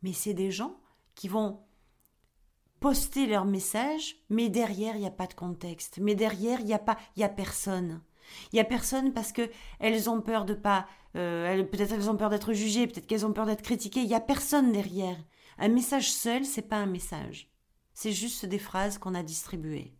Mais 0.02 0.14
c'est 0.14 0.34
des 0.34 0.52
gens 0.52 0.76
qui 1.16 1.28
vont 1.28 1.60
poster 2.80 3.28
leur 3.28 3.46
message, 3.46 4.18
mais 4.30 4.50
derrière, 4.50 4.96
il 4.96 5.02
n'y 5.02 5.08
a 5.08 5.12
pas 5.12 5.28
de 5.28 5.34
contexte. 5.34 6.00
Mais 6.02 6.16
derrière, 6.16 6.60
il 6.60 6.66
n'y 6.66 6.74
a 6.74 6.80
pas, 6.80 6.98
il 7.16 7.22
y 7.22 7.24
a 7.24 7.30
personne. 7.30 8.02
Il 8.52 8.58
y 8.58 8.60
a 8.60 8.66
personne 8.66 9.14
parce 9.14 9.32
que 9.32 9.50
elles 9.80 10.10
ont 10.10 10.22
peur 10.22 10.46
de 10.46 10.54
pas, 10.54 10.88
euh, 11.16 11.64
peut-être 11.64 11.94
elles 11.94 12.10
ont 12.10 12.18
peur 12.18 12.30
d'être 12.30 12.54
jugées, 12.54 12.88
peut-être 12.88 13.08
qu'elles 13.08 13.26
ont 13.26 13.34
peur 13.34 13.46
d'être 13.46 13.62
critiquées. 13.62 14.02
Il 14.02 14.10
y 14.10 14.16
a 14.16 14.20
personne 14.20 14.72
derrière. 14.72 15.18
Un 15.58 15.70
message 15.70 16.12
seul, 16.12 16.46
c'est 16.46 16.64
pas 16.64 16.78
un 16.78 16.86
message. 16.86 17.50
C'est 17.94 18.12
juste 18.12 18.46
des 18.46 18.60
phrases 18.60 18.98
qu'on 18.98 19.16
a 19.16 19.24
distribuées. 19.24 19.94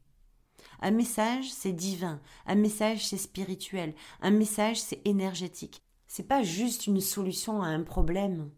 Un 0.82 0.92
message, 0.92 1.52
c'est 1.52 1.72
divin. 1.72 2.20
Un 2.46 2.56
message, 2.56 3.08
c'est 3.08 3.18
spirituel. 3.18 3.94
Un 4.22 4.32
message, 4.32 4.82
c'est 4.82 5.06
énergétique. 5.06 5.84
C'est 6.08 6.28
pas 6.28 6.44
juste 6.44 6.88
une 6.88 7.02
solution 7.02 7.62
à 7.62 7.68
un 7.68 7.84
problème. 7.84 8.52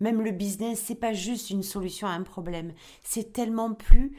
Même 0.00 0.22
le 0.22 0.30
business, 0.30 0.82
c'est 0.84 0.94
pas 0.94 1.12
juste 1.12 1.50
une 1.50 1.62
solution 1.62 2.06
à 2.06 2.12
un 2.12 2.22
problème. 2.22 2.72
C'est 3.02 3.32
tellement 3.32 3.74
plus 3.74 4.16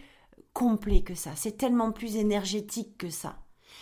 complet 0.53 1.03
que 1.03 1.15
ça. 1.15 1.35
C'est 1.35 1.57
tellement 1.57 1.91
plus 1.91 2.17
énergétique 2.17 2.97
que 2.97 3.09
ça. 3.09 3.39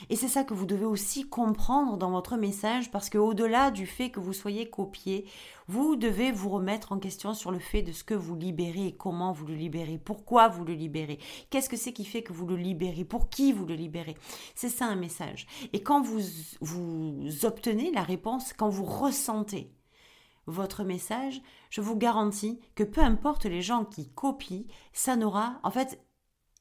Et 0.10 0.16
c'est 0.16 0.28
ça 0.28 0.44
que 0.44 0.54
vous 0.54 0.66
devez 0.66 0.86
aussi 0.86 1.28
comprendre 1.28 1.98
dans 1.98 2.12
votre 2.12 2.38
message 2.38 2.92
parce 2.92 3.10
que 3.10 3.18
au-delà 3.18 3.72
du 3.72 3.86
fait 3.86 4.10
que 4.10 4.20
vous 4.20 4.34
soyez 4.34 4.70
copié, 4.70 5.26
vous 5.68 5.96
devez 5.96 6.32
vous 6.32 6.50
remettre 6.50 6.92
en 6.92 7.00
question 7.00 7.34
sur 7.34 7.52
le 7.52 7.60
fait 7.60 7.82
de 7.82 7.92
ce 7.92 8.04
que 8.04 8.14
vous 8.14 8.36
libérez 8.36 8.88
et 8.88 8.96
comment 8.96 9.32
vous 9.32 9.48
le 9.48 9.56
libérez, 9.56 9.98
pourquoi 9.98 10.48
vous 10.48 10.64
le 10.64 10.74
libérez, 10.74 11.20
qu'est-ce 11.50 11.70
que 11.70 11.78
c'est 11.78 11.94
qui 11.94 12.06
fait 12.06 12.24
que 12.24 12.34
vous 12.34 12.48
le 12.48 12.56
libérez, 12.56 13.04
pour 13.04 13.30
qui 13.30 13.52
vous 13.52 13.66
le 13.66 13.76
libérez. 13.76 14.16
C'est 14.56 14.70
ça 14.70 14.86
un 14.86 14.96
message. 14.96 15.48
Et 15.74 15.82
quand 15.82 16.02
vous, 16.02 16.22
vous 16.62 17.46
obtenez 17.46 17.92
la 17.92 18.04
réponse, 18.04 18.54
quand 18.54 18.70
vous 18.70 18.86
ressentez 18.86 19.72
votre 20.46 20.84
message, 20.84 21.42
je 21.70 21.82
vous 21.82 21.98
garantis 21.98 22.60
que 22.76 22.84
peu 22.84 23.02
importe 23.02 23.46
les 23.46 23.62
gens 23.62 23.84
qui 23.84 24.10
copient, 24.10 24.64
ça 24.94 25.16
n'aura, 25.18 25.60
en 25.64 25.72
fait, 25.72 26.02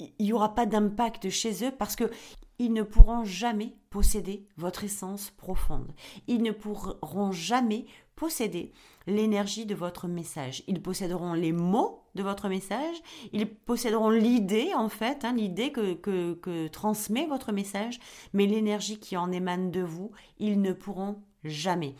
il 0.01 0.27
n'y 0.27 0.33
aura 0.33 0.55
pas 0.55 0.67
d'impact 0.67 1.31
chez 1.31 1.65
eux 1.65 1.71
parce 1.71 1.97
que 1.97 2.11
ils 2.59 2.73
ne 2.73 2.83
pourront 2.83 3.25
jamais 3.25 3.75
posséder 3.91 4.47
votre 4.57 4.85
essence 4.85 5.31
profonde. 5.31 5.93
Ils 6.27 6.43
ne 6.43 6.53
pourront 6.53 7.33
jamais 7.33 7.87
posséder 8.17 8.73
l'énergie 9.07 9.67
de 9.67 9.75
votre 9.75 10.09
message. 10.09 10.65
Ils 10.67 10.83
posséderont 10.83 11.35
les 11.35 11.53
mots 11.53 12.03
de 12.15 12.23
votre 12.23 12.49
message, 12.49 12.97
ils 13.33 13.47
posséderont 13.47 14.11
l'idée 14.11 14.73
en 14.75 14.89
fait, 14.89 15.25
hein, 15.25 15.35
l'idée 15.35 15.71
que, 15.71 15.95
que, 15.95 16.33
que 16.35 16.67
transmet 16.69 17.27
votre 17.27 17.53
message, 17.53 18.01
mais 18.33 18.47
l'énergie 18.47 18.99
qui 18.99 19.17
en 19.17 19.31
émane 19.31 19.71
de 19.71 19.83
vous, 19.83 20.13
ils 20.39 20.61
ne 20.61 20.73
pourront 20.73 21.23
jamais. 21.45 21.95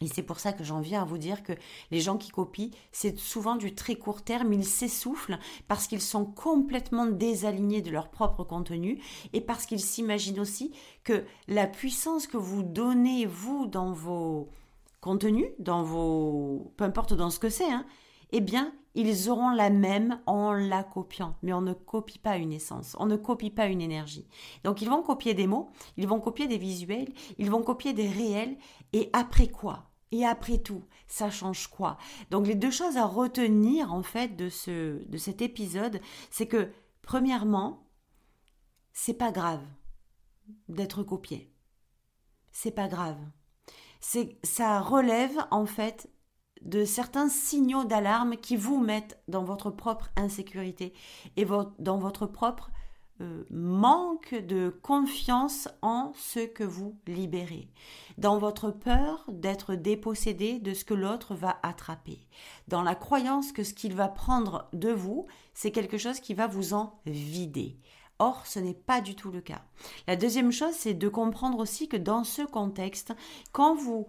Et 0.00 0.06
c'est 0.06 0.22
pour 0.22 0.38
ça 0.38 0.52
que 0.52 0.62
j'en 0.62 0.80
viens 0.80 1.02
à 1.02 1.04
vous 1.04 1.18
dire 1.18 1.42
que 1.42 1.52
les 1.90 2.00
gens 2.00 2.16
qui 2.16 2.30
copient, 2.30 2.70
c'est 2.92 3.18
souvent 3.18 3.56
du 3.56 3.74
très 3.74 3.96
court 3.96 4.22
terme, 4.22 4.52
ils 4.52 4.64
s'essoufflent 4.64 5.38
parce 5.66 5.88
qu'ils 5.88 6.00
sont 6.00 6.24
complètement 6.24 7.06
désalignés 7.06 7.82
de 7.82 7.90
leur 7.90 8.08
propre 8.08 8.44
contenu 8.44 9.00
et 9.32 9.40
parce 9.40 9.66
qu'ils 9.66 9.80
s'imaginent 9.80 10.40
aussi 10.40 10.72
que 11.02 11.24
la 11.48 11.66
puissance 11.66 12.26
que 12.26 12.36
vous 12.36 12.62
donnez, 12.62 13.26
vous, 13.26 13.66
dans 13.66 13.92
vos 13.92 14.50
contenus, 15.00 15.48
dans 15.58 15.82
vos... 15.82 16.72
peu 16.76 16.84
importe 16.84 17.14
dans 17.14 17.30
ce 17.30 17.40
que 17.40 17.48
c'est, 17.48 17.70
hein, 17.70 17.84
eh 18.30 18.40
bien, 18.40 18.72
ils 18.94 19.30
auront 19.30 19.50
la 19.50 19.70
même 19.70 20.20
en 20.26 20.52
la 20.52 20.84
copiant. 20.84 21.36
Mais 21.42 21.52
on 21.52 21.60
ne 21.60 21.72
copie 21.72 22.18
pas 22.18 22.36
une 22.36 22.52
essence, 22.52 22.96
on 22.98 23.06
ne 23.06 23.16
copie 23.16 23.50
pas 23.50 23.66
une 23.66 23.80
énergie. 23.80 24.28
Donc 24.64 24.82
ils 24.82 24.88
vont 24.88 25.02
copier 25.02 25.34
des 25.34 25.46
mots, 25.46 25.70
ils 25.96 26.06
vont 26.06 26.20
copier 26.20 26.46
des 26.46 26.58
visuels, 26.58 27.12
ils 27.38 27.50
vont 27.50 27.62
copier 27.62 27.92
des 27.92 28.08
réels, 28.08 28.56
et 28.92 29.10
après 29.12 29.48
quoi? 29.48 29.87
Et 30.12 30.26
après 30.26 30.58
tout, 30.58 30.84
ça 31.06 31.30
change 31.30 31.66
quoi? 31.68 31.98
Donc 32.30 32.46
les 32.46 32.54
deux 32.54 32.70
choses 32.70 32.96
à 32.96 33.04
retenir 33.04 33.92
en 33.92 34.02
fait 34.02 34.36
de 34.36 34.48
ce 34.48 35.04
de 35.04 35.18
cet 35.18 35.42
épisode, 35.42 36.00
c'est 36.30 36.46
que 36.46 36.70
premièrement, 37.02 37.86
c'est 38.92 39.14
pas 39.14 39.32
grave 39.32 39.64
d'être 40.68 41.02
copié. 41.02 41.52
C'est 42.52 42.70
pas 42.70 42.88
grave. 42.88 43.18
C'est 44.00 44.38
ça 44.42 44.80
relève 44.80 45.36
en 45.50 45.66
fait 45.66 46.10
de 46.62 46.84
certains 46.84 47.28
signaux 47.28 47.84
d'alarme 47.84 48.36
qui 48.36 48.56
vous 48.56 48.80
mettent 48.80 49.22
dans 49.28 49.44
votre 49.44 49.70
propre 49.70 50.10
insécurité 50.16 50.92
et 51.36 51.44
dans 51.44 51.98
votre 51.98 52.26
propre 52.26 52.70
euh, 53.20 53.44
manque 53.50 54.34
de 54.34 54.68
confiance 54.82 55.68
en 55.82 56.12
ce 56.16 56.40
que 56.40 56.64
vous 56.64 56.96
libérez, 57.06 57.68
dans 58.16 58.38
votre 58.38 58.70
peur 58.70 59.24
d'être 59.28 59.74
dépossédé 59.74 60.58
de 60.60 60.72
ce 60.72 60.84
que 60.84 60.94
l'autre 60.94 61.34
va 61.34 61.58
attraper, 61.62 62.20
dans 62.68 62.82
la 62.82 62.94
croyance 62.94 63.52
que 63.52 63.64
ce 63.64 63.74
qu'il 63.74 63.94
va 63.94 64.08
prendre 64.08 64.68
de 64.72 64.90
vous, 64.90 65.26
c'est 65.52 65.72
quelque 65.72 65.98
chose 65.98 66.20
qui 66.20 66.34
va 66.34 66.46
vous 66.46 66.74
en 66.74 67.00
vider. 67.06 67.76
Or, 68.20 68.46
ce 68.46 68.58
n'est 68.58 68.74
pas 68.74 69.00
du 69.00 69.14
tout 69.14 69.30
le 69.30 69.40
cas. 69.40 69.62
La 70.06 70.16
deuxième 70.16 70.52
chose, 70.52 70.74
c'est 70.74 70.94
de 70.94 71.08
comprendre 71.08 71.58
aussi 71.58 71.88
que 71.88 71.96
dans 71.96 72.24
ce 72.24 72.42
contexte, 72.42 73.12
quand 73.52 73.74
vous 73.74 74.06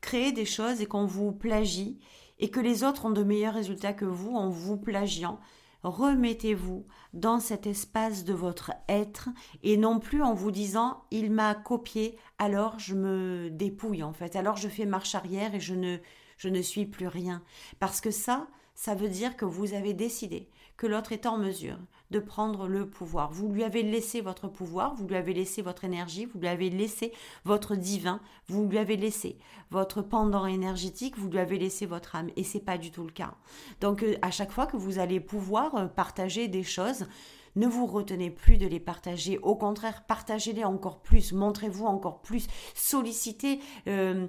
créez 0.00 0.32
des 0.32 0.44
choses 0.44 0.80
et 0.80 0.86
qu'on 0.86 1.06
vous 1.06 1.32
plagie, 1.32 1.98
et 2.40 2.50
que 2.50 2.60
les 2.60 2.84
autres 2.84 3.04
ont 3.04 3.10
de 3.10 3.24
meilleurs 3.24 3.54
résultats 3.54 3.92
que 3.92 4.04
vous 4.04 4.34
en 4.34 4.48
vous 4.48 4.76
plagiant, 4.76 5.40
remettez-vous 5.82 6.86
dans 7.12 7.40
cet 7.40 7.66
espace 7.66 8.24
de 8.24 8.34
votre 8.34 8.72
être 8.88 9.28
et 9.62 9.76
non 9.76 9.98
plus 9.98 10.22
en 10.22 10.34
vous 10.34 10.50
disant 10.50 11.04
il 11.10 11.30
m'a 11.30 11.54
copié 11.54 12.18
alors 12.38 12.78
je 12.78 12.94
me 12.94 13.50
dépouille 13.50 14.02
en 14.02 14.12
fait. 14.12 14.36
Alors 14.36 14.56
je 14.56 14.68
fais 14.68 14.86
marche 14.86 15.14
arrière 15.14 15.54
et 15.54 15.60
je 15.60 15.74
ne 15.74 15.98
je 16.36 16.48
ne 16.48 16.62
suis 16.62 16.86
plus 16.86 17.08
rien. 17.08 17.42
Parce 17.80 18.00
que 18.00 18.10
ça 18.10 18.46
ça 18.78 18.94
veut 18.94 19.08
dire 19.08 19.36
que 19.36 19.44
vous 19.44 19.74
avez 19.74 19.92
décidé 19.92 20.48
que 20.76 20.86
l'autre 20.86 21.10
est 21.10 21.26
en 21.26 21.36
mesure 21.36 21.76
de 22.12 22.20
prendre 22.20 22.68
le 22.68 22.88
pouvoir. 22.88 23.32
Vous 23.32 23.48
lui 23.48 23.64
avez 23.64 23.82
laissé 23.82 24.20
votre 24.20 24.46
pouvoir, 24.46 24.94
vous 24.94 25.08
lui 25.08 25.16
avez 25.16 25.34
laissé 25.34 25.62
votre 25.62 25.82
énergie, 25.82 26.26
vous 26.26 26.38
lui 26.38 26.46
avez 26.46 26.70
laissé 26.70 27.12
votre 27.44 27.74
divin, 27.74 28.20
vous 28.46 28.68
lui 28.68 28.78
avez 28.78 28.96
laissé 28.96 29.36
votre 29.72 30.00
pendant 30.00 30.46
énergétique, 30.46 31.18
vous 31.18 31.28
lui 31.28 31.40
avez 31.40 31.58
laissé 31.58 31.86
votre 31.86 32.14
âme 32.14 32.30
et 32.36 32.44
c'est 32.44 32.60
pas 32.60 32.78
du 32.78 32.92
tout 32.92 33.02
le 33.02 33.10
cas. 33.10 33.34
Donc 33.80 34.04
euh, 34.04 34.16
à 34.22 34.30
chaque 34.30 34.52
fois 34.52 34.66
que 34.66 34.76
vous 34.76 35.00
allez 35.00 35.18
pouvoir 35.18 35.74
euh, 35.74 35.86
partager 35.88 36.46
des 36.46 36.62
choses, 36.62 37.08
ne 37.56 37.66
vous 37.66 37.86
retenez 37.86 38.30
plus 38.30 38.58
de 38.58 38.66
les 38.68 38.78
partager. 38.78 39.38
Au 39.38 39.56
contraire, 39.56 40.04
partagez-les 40.06 40.62
encore 40.62 41.00
plus, 41.02 41.32
montrez-vous 41.32 41.86
encore 41.86 42.20
plus, 42.22 42.46
sollicitez 42.76 43.58
euh, 43.88 44.28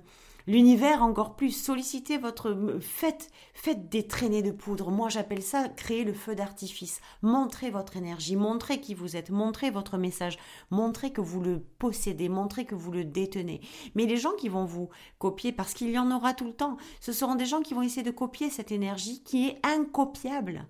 l'univers 0.50 1.04
encore 1.04 1.36
plus, 1.36 1.52
sollicitez 1.52 2.18
votre... 2.18 2.58
Faites, 2.82 3.30
faites 3.54 3.88
des 3.88 4.08
traînées 4.08 4.42
de 4.42 4.52
poudre. 4.52 4.90
Moi, 4.90 5.08
j'appelle 5.08 5.44
ça 5.44 5.70
créer 5.70 6.04
le 6.04 6.14
feu 6.14 6.34
d'artifice. 6.34 7.02
Montrez 7.22 7.70
votre 7.70 7.96
énergie, 7.96 8.36
montrez 8.36 8.82
qui 8.82 8.96
vous 8.96 9.16
êtes, 9.16 9.30
montrez 9.30 9.70
votre 9.70 9.98
message, 9.98 10.40
montrez 10.72 11.14
que 11.14 11.22
vous 11.22 11.40
le 11.40 11.60
possédez, 11.78 12.30
montrez 12.30 12.66
que 12.66 12.74
vous 12.74 12.92
le 12.92 13.06
détenez. 13.06 13.62
Mais 13.94 14.08
les 14.08 14.18
gens 14.18 14.34
qui 14.38 14.50
vont 14.50 14.66
vous 14.66 14.90
copier, 15.20 15.52
parce 15.52 15.76
qu'il 15.76 15.92
y 15.92 16.00
en 16.00 16.12
aura 16.12 16.34
tout 16.34 16.46
le 16.46 16.56
temps, 16.56 16.78
ce 17.00 17.14
seront 17.14 17.36
des 17.36 17.46
gens 17.46 17.62
qui 17.62 17.76
vont 17.76 17.84
essayer 17.84 18.04
de 18.04 18.10
copier 18.10 18.50
cette 18.50 18.72
énergie 18.72 19.24
qui 19.24 19.48
est 19.48 19.60
incopiable. 19.64 20.66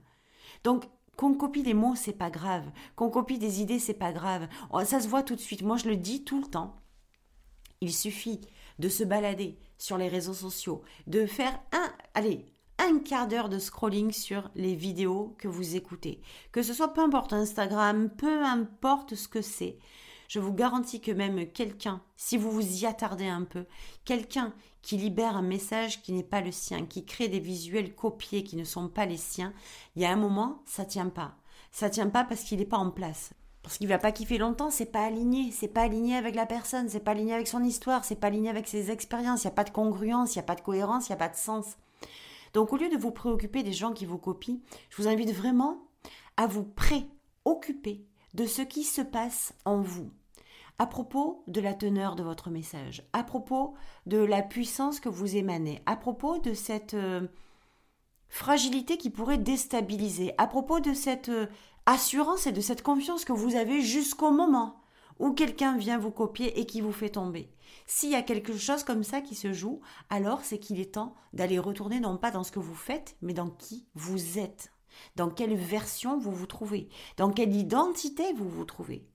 Donc, 0.66 0.90
qu'on 1.16 1.34
copie 1.34 1.64
des 1.64 1.74
mots, 1.74 1.96
c'est 1.96 2.14
pas 2.14 2.30
grave. 2.30 2.70
Qu'on 2.98 3.10
copie 3.10 3.40
des 3.40 3.62
idées, 3.62 3.80
c'est 3.80 3.94
pas 3.94 4.12
grave. 4.12 4.48
Ça 4.84 5.00
se 5.00 5.08
voit 5.08 5.24
tout 5.24 5.36
de 5.36 5.42
suite. 5.42 5.64
Moi, 5.64 5.78
je 5.78 5.88
le 5.88 5.96
dis 5.96 6.26
tout 6.26 6.42
le 6.42 6.48
temps. 6.48 6.76
Il 7.82 7.94
suffit 7.94 8.42
de 8.78 8.90
se 8.90 9.06
balader 9.06 9.58
sur 9.80 9.98
les 9.98 10.10
réseaux 10.10 10.36
sociaux, 10.36 10.84
de 11.08 11.26
faire 11.26 11.60
un, 11.72 11.92
allez, 12.14 12.46
un 12.78 13.00
quart 13.00 13.28
d'heure 13.28 13.50
de 13.50 13.58
scrolling 13.58 14.12
sur 14.12 14.52
les 14.56 14.76
vidéos 14.76 15.36
que 15.40 15.48
vous 15.48 15.76
écoutez. 15.76 16.22
Que 16.52 16.62
ce 16.62 16.74
soit 16.74 16.94
peu 16.94 17.02
importe 17.02 17.34
Instagram, 17.34 18.10
peu 18.10 18.44
importe 18.44 19.16
ce 19.16 19.28
que 19.28 19.42
c'est. 19.42 19.80
Je 20.28 20.40
vous 20.40 20.54
garantis 20.54 21.02
que 21.02 21.12
même 21.12 21.52
quelqu'un, 21.52 22.04
si 22.16 22.38
vous 22.38 22.52
vous 22.52 22.84
y 22.84 22.86
attardez 22.86 23.28
un 23.28 23.46
peu, 23.46 23.66
quelqu'un 24.06 24.54
qui 24.84 24.96
libère 24.96 25.36
un 25.36 25.42
message 25.42 26.04
qui 26.04 26.14
n'est 26.14 26.24
pas 26.24 26.42
le 26.42 26.52
sien, 26.52 26.86
qui 26.86 27.04
crée 27.04 27.28
des 27.28 27.40
visuels 27.40 27.96
copiés 27.96 28.44
qui 28.44 28.56
ne 28.56 28.64
sont 28.64 28.90
pas 28.90 29.08
les 29.08 29.18
siens, 29.18 29.54
il 29.96 30.04
y 30.04 30.06
a 30.06 30.12
un 30.12 30.16
moment, 30.16 30.62
ça 30.66 30.86
tient 30.86 31.10
pas. 31.10 31.36
Ça 31.72 31.90
tient 31.90 32.10
pas 32.10 32.24
parce 32.24 32.44
qu'il 32.44 32.60
n'est 32.60 32.66
pas 32.66 32.78
en 32.78 32.92
place 32.92 33.32
parce 33.64 33.78
qu'il 33.78 33.88
va 33.88 33.98
pas 33.98 34.12
kiffer 34.12 34.38
longtemps, 34.38 34.72
c'est 34.72 34.86
pas 34.86 35.04
aligné, 35.04 35.52
c'est 35.52 35.68
pas 35.68 35.82
aligné 35.82 36.16
avec 36.16 36.36
la 36.36 36.46
personne, 36.46 36.90
c'est 36.90 37.00
pas 37.02 37.12
aligné 37.12 37.34
avec 37.34 37.48
son 37.48 37.64
histoire, 37.64 38.06
c'est 38.06 38.16
pas 38.16 38.28
aligné 38.28 38.50
avec 38.50 38.68
ses 38.68 38.92
expériences, 38.92 39.44
il 39.44 39.48
n'y 39.48 39.52
a 39.52 39.56
pas 39.56 39.64
de 39.64 39.70
congruence, 39.70 40.36
il 40.36 40.38
n'y 40.38 40.44
a 40.44 40.46
pas 40.46 40.56
de 40.56 40.62
cohérence, 40.62 41.08
il 41.08 41.12
n'y 41.12 41.16
a 41.16 41.20
pas 41.20 41.30
de 41.30 41.36
sens. 41.36 41.78
Donc 42.54 42.74
au 42.74 42.78
lieu 42.78 42.90
de 42.90 42.98
vous 42.98 43.12
préoccuper 43.12 43.64
des 43.64 43.74
gens 43.74 43.94
qui 43.94 44.06
vous 44.06 44.18
copient, 44.18 44.60
je 44.90 45.02
vous 45.02 45.08
invite 45.08 45.32
vraiment 45.32 45.78
à 46.38 46.48
vous 46.48 46.64
préoccuper 46.64 48.06
de 48.34 48.46
ce 48.46 48.62
qui 48.62 48.84
se 48.84 49.02
passe 49.02 49.54
en 49.66 49.82
vous. 49.82 50.10
À 50.78 50.88
propos 50.88 51.44
de 51.48 51.60
la 51.60 51.74
teneur 51.74 52.16
de 52.16 52.24
votre 52.24 52.50
message, 52.50 53.04
à 53.12 53.24
propos 53.24 53.74
de 54.06 54.18
la 54.18 54.42
puissance 54.42 55.02
que 55.02 55.10
vous 55.10 55.36
émanez, 55.36 55.84
à 55.86 55.98
propos 55.98 56.40
de 56.40 56.54
cette 56.54 56.94
euh, 56.94 57.28
fragilité 58.30 58.98
qui 58.98 59.10
pourrait 59.10 59.38
déstabiliser, 59.38 60.34
à 60.38 60.48
propos 60.48 60.80
de 60.80 60.94
cette 60.94 61.28
euh, 61.28 61.48
assurance 61.90 62.46
et 62.46 62.52
de 62.52 62.62
cette 62.62 62.84
confiance 62.84 63.26
que 63.26 63.34
vous 63.34 63.56
avez 63.56 63.82
jusqu'au 63.82 64.30
moment 64.30 64.80
où 65.18 65.34
quelqu'un 65.34 65.76
vient 65.76 65.98
vous 65.98 66.12
copier 66.12 66.60
et 66.60 66.68
qui 66.68 66.82
vous 66.82 66.92
fait 66.92 67.10
tomber. 67.10 67.52
S'il 67.88 68.12
y 68.12 68.16
a 68.16 68.22
quelque 68.22 68.56
chose 68.56 68.84
comme 68.84 69.04
ça 69.04 69.22
qui 69.22 69.34
se 69.34 69.54
joue, 69.54 69.82
alors 70.12 70.42
c'est 70.44 70.60
qu'il 70.60 70.80
est 70.80 70.94
temps 70.94 71.16
d'aller 71.34 71.58
retourner 71.58 72.00
non 72.00 72.18
pas 72.18 72.30
dans 72.30 72.44
ce 72.44 72.52
que 72.52 72.60
vous 72.60 72.76
faites, 72.76 73.18
mais 73.24 73.34
dans 73.34 73.50
qui 73.50 73.88
vous 73.96 74.38
êtes, 74.38 74.72
dans 75.16 75.32
quelle 75.32 75.56
version 75.56 76.20
vous 76.20 76.32
vous 76.32 76.46
trouvez, 76.46 76.90
dans 77.18 77.32
quelle 77.32 77.56
identité 77.56 78.34
vous 78.34 78.48
vous 78.48 78.66
trouvez, 78.66 79.10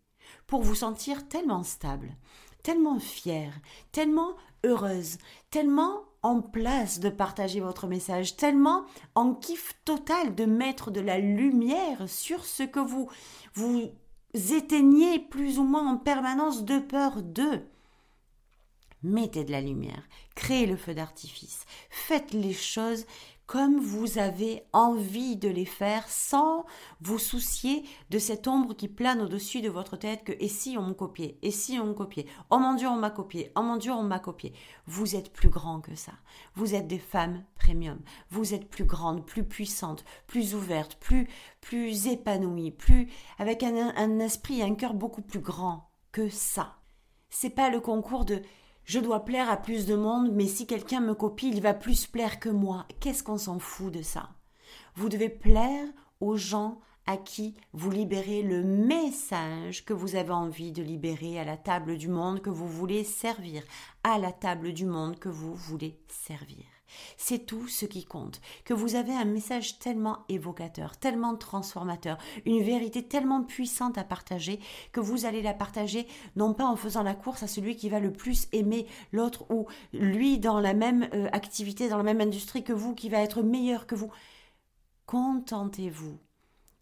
pour 0.49 0.63
vous 0.63 0.75
sentir 0.75 1.29
tellement 1.29 1.63
stable, 1.63 2.17
tellement 2.65 2.99
fière, 2.99 3.55
tellement 3.93 4.35
heureuse, 4.65 5.19
tellement 5.51 6.03
en 6.25 6.41
place 6.41 7.01
de 7.01 7.11
partager 7.11 7.61
votre 7.61 7.87
message, 7.87 8.37
tellement 8.37 8.85
en 9.15 9.35
kiff 9.35 9.75
total 9.85 10.35
de 10.35 10.47
mettre 10.47 10.91
de 10.91 11.01
la 11.01 11.19
lumière 11.19 12.09
sur 12.09 12.45
ce 12.47 12.63
que 12.63 12.81
vous 12.81 13.09
vous 13.53 13.93
éteignez 14.33 15.21
plus 15.21 15.59
ou 15.59 15.65
moins 15.65 15.87
en 15.87 15.99
permanence 15.99 16.65
de 16.65 16.79
peur 16.79 17.23
d'eux. 17.23 17.69
Mettez 19.03 19.45
de 19.45 19.53
la 19.53 19.61
lumière, 19.61 20.03
créez 20.35 20.65
le 20.65 20.77
feu 20.77 20.95
d'artifice, 20.95 21.67
faites 21.91 22.33
les 22.33 22.55
choses 22.55 23.05
comme 23.46 23.78
vous 23.78 24.18
avez 24.18 24.64
envie 24.72 25.37
de 25.37 25.48
les 25.48 25.64
faire 25.64 26.09
sans 26.09 26.64
vous 27.00 27.18
soucier 27.18 27.85
de 28.11 28.18
cette 28.18 28.48
ombre 28.48 28.74
qui 28.74 28.88
plane 28.88 29.20
au-dessus 29.20 29.61
de 29.61 29.68
votre 29.68 29.96
tête 29.96 30.24
que 30.24 30.33
et 30.40 30.48
si 30.48 30.76
on 30.78 30.87
me 30.87 30.94
copiait, 30.94 31.38
et 31.42 31.50
si 31.50 31.78
on 31.78 31.87
me 31.87 31.94
copiait, 31.94 32.26
oh 32.50 32.59
mon 32.59 32.74
Dieu 32.74 32.88
on 32.88 32.96
m'a 32.96 33.11
copié, 33.11 33.52
oh 33.57 33.62
mon 33.62 33.76
Dieu 33.76 33.92
on 33.92 34.02
m'a 34.02 34.18
copié. 34.18 34.54
Vous 34.87 35.14
êtes 35.16 35.33
plus 35.33 35.50
grand 35.50 35.80
que 35.80 35.94
ça. 35.94 36.12
Vous 36.54 36.74
êtes 36.74 36.87
des 36.87 36.98
femmes 36.98 37.44
premium. 37.57 37.98
Vous 38.30 38.54
êtes 38.54 38.68
plus 38.68 38.85
grandes, 38.85 39.26
plus 39.26 39.44
puissantes, 39.44 40.04
plus 40.26 40.54
ouvertes, 40.54 40.96
plus 40.96 41.28
plus 41.61 42.09
épanouies, 42.09 42.70
plus 42.70 43.11
avec 43.38 43.62
un, 43.62 43.94
un 43.96 44.18
esprit, 44.18 44.62
un 44.62 44.74
cœur 44.74 44.94
beaucoup 44.94 45.22
plus 45.22 45.40
grand 45.40 45.90
que 46.12 46.28
ça. 46.28 46.76
C'est 47.30 47.50
pas 47.50 47.68
le 47.68 47.80
concours 47.80 48.24
de 48.24 48.42
je 48.85 49.01
dois 49.01 49.25
plaire 49.25 49.51
à 49.51 49.57
plus 49.57 49.87
de 49.87 49.97
monde, 49.97 50.31
mais 50.33 50.47
si 50.47 50.66
quelqu'un 50.66 51.01
me 51.01 51.14
copie, 51.14 51.49
il 51.49 51.61
va 51.61 51.75
plus 51.75 52.07
plaire 52.07 52.38
que 52.38 52.51
moi. 52.51 52.87
Qu'est-ce 53.01 53.23
qu'on 53.23 53.38
s'en 53.38 53.59
fout 53.59 53.92
de 53.92 54.03
ça? 54.03 54.29
Vous 54.94 55.09
devez 55.09 55.31
plaire 55.31 55.87
aux 56.20 56.37
gens 56.37 56.81
à 57.07 57.16
qui 57.16 57.55
vous 57.73 57.90
libérez 57.90 58.42
le 58.42 58.62
message 58.62 59.85
que 59.85 59.92
vous 59.92 60.16
avez 60.16 60.33
envie 60.33 60.73
de 60.73 60.83
libérer 60.83 61.38
à 61.38 61.44
la 61.44 61.57
table 61.57 61.97
du 61.97 62.09
monde 62.09 62.40
que 62.40 62.51
vous 62.51 62.68
voulez 62.68 63.05
servir, 63.05 63.62
à 64.03 64.18
la 64.18 64.33
table 64.33 64.73
du 64.73 64.87
monde 64.87 65.18
que 65.18 65.29
vous 65.29 65.55
voulez 65.55 65.99
servir. 66.09 66.74
C'est 67.16 67.46
tout 67.46 67.68
ce 67.68 67.87
qui 67.87 68.04
compte. 68.04 68.40
Que 68.64 68.74
vous 68.74 68.94
avez 68.94 69.12
un 69.12 69.24
message 69.24 69.78
tellement 69.78 70.24
évocateur, 70.28 70.96
tellement 70.96 71.37
transformateur, 71.37 72.18
une 72.44 72.62
vérité 72.62 73.02
tellement 73.02 73.42
puissante 73.42 73.98
à 73.98 74.04
partager 74.04 74.61
que 74.92 75.00
vous 75.00 75.26
allez 75.26 75.42
la 75.42 75.54
partager 75.54 76.07
non 76.37 76.54
pas 76.54 76.66
en 76.66 76.76
faisant 76.76 77.02
la 77.02 77.14
course 77.14 77.42
à 77.42 77.48
celui 77.48 77.76
qui 77.76 77.88
va 77.88 78.00
le 78.00 78.12
plus 78.12 78.48
aimer 78.52 78.87
l'autre 79.12 79.50
ou 79.50 79.66
lui 79.92 80.38
dans 80.38 80.61
la 80.61 80.74
même 80.74 81.09
euh, 81.14 81.28
activité, 81.33 81.88
dans 81.88 81.96
la 81.96 82.02
même 82.02 82.20
industrie 82.20 82.64
que 82.64 82.72
vous, 82.72 82.94
qui 82.94 83.09
va 83.09 83.18
être 83.18 83.42
meilleur 83.42 83.87
que 83.87 83.94
vous. 83.94 84.11
Contentez-vous 85.07 86.18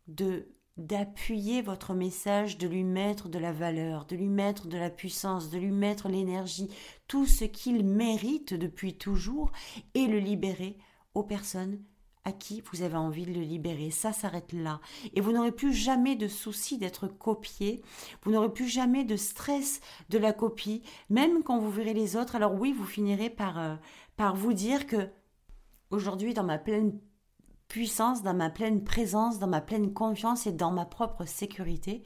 de 0.09 0.49
d'appuyer 0.77 1.63
votre 1.63 1.95
message, 1.95 2.59
de 2.59 2.67
lui 2.67 2.85
mettre 2.85 3.29
de 3.29 3.39
la 3.39 3.53
valeur, 3.53 4.07
de 4.07 4.17
lui 4.17 4.29
mettre 4.29 4.67
de 4.67 4.79
la 4.79 4.91
puissance, 4.91 5.51
de 5.51 5.59
lui 5.59 5.71
mettre 5.71 6.09
l'énergie, 6.09 6.71
tout 7.09 7.27
ce 7.27 7.45
qu'il 7.45 7.85
mérite 7.85 8.55
depuis 8.55 8.97
toujours, 8.97 9.53
et 9.95 10.07
le 10.07 10.19
libérer 10.19 10.79
aux 11.15 11.23
personnes 11.23 11.83
à 12.25 12.33
qui 12.33 12.63
vous 12.71 12.83
avez 12.83 12.97
envie 12.97 13.27
de 13.27 13.33
le 13.33 13.41
libérer. 13.41 13.91
Ça 13.91 14.13
s'arrête 14.13 14.53
là. 14.53 14.81
Et 15.15 15.21
vous 15.21 15.33
n'aurez 15.33 15.53
plus 15.53 15.73
jamais 15.73 16.15
de 16.17 16.29
souci 16.29 16.79
d'être 16.79 17.09
copié. 17.09 17.83
Vous 18.23 18.31
n'aurez 18.31 18.53
plus 18.53 18.69
jamais 18.69 19.05
de 19.05 19.17
stress 19.17 19.81
de 20.09 20.19
la 20.19 20.33
copie. 20.33 20.83
Même 21.11 21.43
quand 21.43 21.59
vous 21.59 21.71
verrez 21.71 21.95
les 21.95 22.17
autres, 22.17 22.37
alors 22.37 22.55
oui, 22.55 22.73
vous 22.73 22.87
finirez 22.87 23.31
par, 23.31 23.59
euh, 23.59 23.75
par 24.17 24.37
vous 24.37 24.53
dire 24.53 24.87
que 24.87 25.09
aujourd'hui, 25.91 26.33
dans 26.33 26.45
ma 26.45 26.59
pleine 26.59 26.99
puissance, 27.73 28.23
dans 28.23 28.35
ma 28.35 28.51
pleine 28.51 28.85
présence, 28.85 29.39
dans 29.39 29.47
ma 29.47 29.63
pleine 29.63 29.95
confiance 29.95 30.47
et 30.47 30.53
dans 30.53 30.73
ma 30.73 30.85
propre 30.85 31.25
sécurité, 31.25 32.05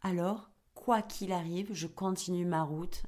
alors, 0.00 0.48
quoi 0.72 1.02
qu'il 1.02 1.32
arrive, 1.32 1.68
je 1.74 1.86
continue 1.86 2.46
ma 2.46 2.62
route 2.62 3.02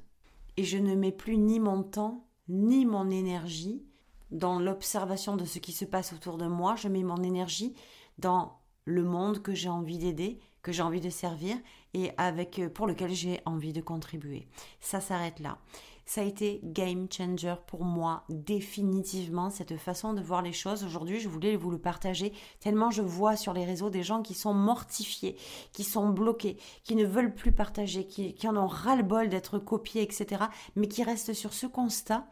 et 0.55 0.63
je 0.63 0.77
ne 0.77 0.93
mets 0.93 1.11
plus 1.11 1.35
ni 1.35 1.59
mon 1.59 1.81
temps, 1.81 2.27
ni 2.47 2.85
mon 2.85 3.09
énergie 3.09 3.83
dans 4.29 4.59
l'observation 4.59 5.35
de 5.35 5.45
ce 5.45 5.57
qui 5.57 5.71
se 5.71 5.83
passe 5.83 6.13
autour 6.13 6.37
de 6.37 6.45
moi, 6.45 6.75
je 6.75 6.89
mets 6.89 7.01
mon 7.01 7.23
énergie 7.23 7.73
dans 8.19 8.59
le 8.83 9.03
monde 9.03 9.41
que 9.41 9.55
j'ai 9.55 9.69
envie 9.69 9.97
d'aider, 9.97 10.39
que 10.61 10.71
j'ai 10.71 10.83
envie 10.83 11.01
de 11.01 11.09
servir 11.09 11.57
et 11.95 12.11
avec 12.17 12.61
pour 12.75 12.85
lequel 12.85 13.15
j'ai 13.15 13.41
envie 13.45 13.73
de 13.73 13.81
contribuer. 13.81 14.47
Ça 14.79 15.01
s'arrête 15.01 15.39
là 15.39 15.57
ça 16.05 16.21
a 16.21 16.23
été 16.23 16.59
game 16.63 17.07
changer 17.11 17.55
pour 17.65 17.83
moi 17.83 18.23
définitivement 18.29 19.49
cette 19.49 19.75
façon 19.77 20.13
de 20.13 20.21
voir 20.21 20.41
les 20.41 20.53
choses. 20.53 20.83
Aujourd'hui, 20.83 21.19
je 21.19 21.27
voulais 21.27 21.55
vous 21.55 21.71
le 21.71 21.79
partager 21.79 22.31
tellement 22.59 22.91
je 22.91 23.01
vois 23.01 23.35
sur 23.35 23.53
les 23.53 23.65
réseaux 23.65 23.89
des 23.89 24.03
gens 24.03 24.21
qui 24.21 24.35
sont 24.35 24.53
mortifiés, 24.53 25.35
qui 25.73 25.83
sont 25.83 26.09
bloqués, 26.09 26.57
qui 26.83 26.95
ne 26.95 27.05
veulent 27.05 27.33
plus 27.33 27.51
partager, 27.51 28.05
qui, 28.05 28.35
en 28.47 28.55
ont 28.55 28.67
ras-le-bol 28.67 29.29
d'être 29.29 29.57
copiés, 29.57 30.03
etc. 30.03 30.43
Mais 30.75 30.87
qui 30.87 31.03
restent 31.03 31.33
sur 31.33 31.53
ce 31.53 31.65
constat 31.65 32.27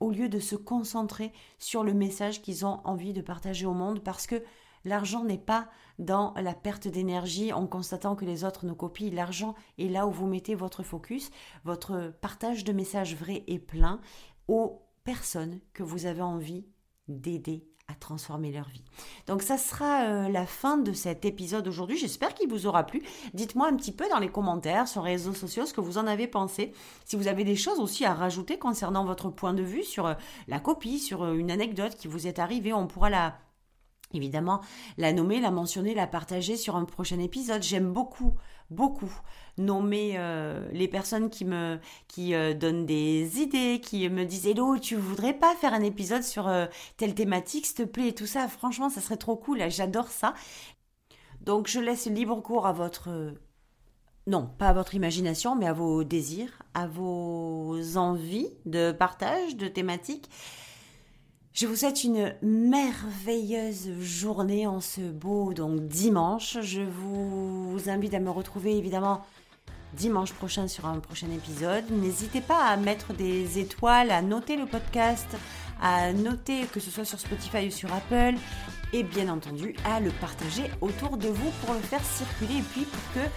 au 0.00 0.10
lieu 0.10 0.28
de 0.28 0.38
se 0.38 0.56
concentrer 0.56 1.32
sur 1.58 1.82
le 1.82 1.94
message 1.94 2.42
qu'ils 2.42 2.66
ont 2.66 2.80
envie 2.84 3.12
de 3.12 3.22
partager 3.22 3.64
au 3.64 3.74
monde 3.74 4.00
parce 4.00 4.26
que 4.26 4.42
L'argent 4.84 5.24
n'est 5.24 5.38
pas 5.38 5.68
dans 5.98 6.34
la 6.36 6.54
perte 6.54 6.88
d'énergie 6.88 7.52
en 7.52 7.66
constatant 7.66 8.16
que 8.16 8.24
les 8.24 8.44
autres 8.44 8.66
nous 8.66 8.74
copient. 8.74 9.10
L'argent 9.12 9.54
est 9.78 9.88
là 9.88 10.06
où 10.06 10.10
vous 10.10 10.26
mettez 10.26 10.54
votre 10.54 10.82
focus, 10.82 11.30
votre 11.64 12.12
partage 12.20 12.64
de 12.64 12.72
messages 12.72 13.16
vrais 13.16 13.44
et 13.46 13.58
pleins 13.58 14.00
aux 14.48 14.82
personnes 15.04 15.60
que 15.72 15.82
vous 15.82 16.06
avez 16.06 16.22
envie 16.22 16.66
d'aider 17.08 17.66
à 17.88 17.94
transformer 17.94 18.50
leur 18.50 18.68
vie. 18.68 18.84
Donc 19.26 19.42
ça 19.42 19.58
sera 19.58 20.04
euh, 20.04 20.28
la 20.30 20.46
fin 20.46 20.78
de 20.78 20.92
cet 20.92 21.26
épisode 21.26 21.68
aujourd'hui. 21.68 21.98
J'espère 21.98 22.32
qu'il 22.32 22.48
vous 22.48 22.66
aura 22.66 22.84
plu. 22.84 23.02
Dites-moi 23.34 23.68
un 23.68 23.76
petit 23.76 23.92
peu 23.92 24.08
dans 24.08 24.18
les 24.18 24.30
commentaires 24.30 24.88
sur 24.88 25.02
les 25.02 25.12
réseaux 25.12 25.34
sociaux 25.34 25.66
ce 25.66 25.74
que 25.74 25.82
vous 25.82 25.98
en 25.98 26.06
avez 26.06 26.26
pensé. 26.26 26.72
Si 27.04 27.16
vous 27.16 27.28
avez 27.28 27.44
des 27.44 27.56
choses 27.56 27.80
aussi 27.80 28.06
à 28.06 28.14
rajouter 28.14 28.58
concernant 28.58 29.04
votre 29.04 29.28
point 29.28 29.52
de 29.52 29.62
vue 29.62 29.84
sur 29.84 30.06
euh, 30.06 30.14
la 30.48 30.60
copie, 30.60 30.98
sur 30.98 31.24
euh, 31.24 31.34
une 31.34 31.50
anecdote 31.50 31.94
qui 31.94 32.08
vous 32.08 32.26
est 32.26 32.38
arrivée, 32.38 32.72
on 32.72 32.86
pourra 32.86 33.10
la 33.10 33.36
évidemment 34.14 34.60
la 34.98 35.12
nommer, 35.12 35.40
la 35.40 35.50
mentionner, 35.50 35.94
la 35.94 36.06
partager 36.06 36.56
sur 36.56 36.76
un 36.76 36.84
prochain 36.84 37.18
épisode. 37.18 37.62
J'aime 37.62 37.92
beaucoup, 37.92 38.34
beaucoup 38.70 39.12
nommer 39.58 40.14
euh, 40.16 40.68
les 40.72 40.88
personnes 40.88 41.30
qui 41.30 41.44
me 41.44 41.78
qui 42.08 42.34
euh, 42.34 42.54
donnent 42.54 42.86
des 42.86 43.40
idées, 43.40 43.80
qui 43.82 44.08
me 44.08 44.24
disent 44.24 44.46
Hello, 44.46 44.78
tu 44.78 44.96
voudrais 44.96 45.34
pas 45.34 45.54
faire 45.56 45.74
un 45.74 45.82
épisode 45.82 46.22
sur 46.22 46.48
euh, 46.48 46.66
telle 46.96 47.14
thématique, 47.14 47.66
s'il 47.66 47.76
te 47.76 47.82
plaît, 47.82 48.08
et 48.08 48.14
tout 48.14 48.26
ça. 48.26 48.48
Franchement, 48.48 48.88
ça 48.88 49.00
serait 49.00 49.16
trop 49.16 49.36
cool. 49.36 49.62
J'adore 49.68 50.08
ça. 50.08 50.34
Donc, 51.40 51.68
je 51.68 51.80
laisse 51.80 52.06
libre 52.06 52.40
cours 52.40 52.66
à 52.66 52.72
votre 52.72 53.34
non, 54.26 54.48
pas 54.58 54.68
à 54.68 54.72
votre 54.72 54.94
imagination, 54.94 55.54
mais 55.54 55.66
à 55.66 55.74
vos 55.74 56.02
désirs, 56.02 56.62
à 56.72 56.86
vos 56.86 57.98
envies 57.98 58.48
de 58.64 58.90
partage, 58.90 59.54
de 59.56 59.68
thématiques. 59.68 60.30
Je 61.54 61.68
vous 61.68 61.76
souhaite 61.76 62.02
une 62.02 62.34
merveilleuse 62.42 63.88
journée 64.00 64.66
en 64.66 64.80
ce 64.80 65.00
beau 65.00 65.52
dimanche. 65.54 66.58
Je 66.60 66.80
vous 66.80 67.78
invite 67.86 68.12
à 68.14 68.18
me 68.18 68.30
retrouver 68.30 68.76
évidemment 68.76 69.24
dimanche 69.92 70.32
prochain 70.32 70.66
sur 70.66 70.86
un 70.86 70.98
prochain 70.98 71.28
épisode. 71.30 71.84
N'hésitez 71.92 72.40
pas 72.40 72.64
à 72.64 72.76
mettre 72.76 73.14
des 73.14 73.60
étoiles, 73.60 74.10
à 74.10 74.20
noter 74.20 74.56
le 74.56 74.66
podcast, 74.66 75.28
à 75.80 76.12
noter 76.12 76.64
que 76.72 76.80
ce 76.80 76.90
soit 76.90 77.04
sur 77.04 77.20
Spotify 77.20 77.68
ou 77.68 77.70
sur 77.70 77.92
Apple 77.94 78.34
et 78.92 79.04
bien 79.04 79.28
entendu 79.28 79.76
à 79.84 80.00
le 80.00 80.10
partager 80.10 80.64
autour 80.80 81.16
de 81.16 81.28
vous 81.28 81.50
pour 81.64 81.74
le 81.74 81.80
faire 81.80 82.04
circuler 82.04 82.58
et 82.58 82.62
puis 82.62 82.82
pour 82.82 83.14
que 83.14 83.28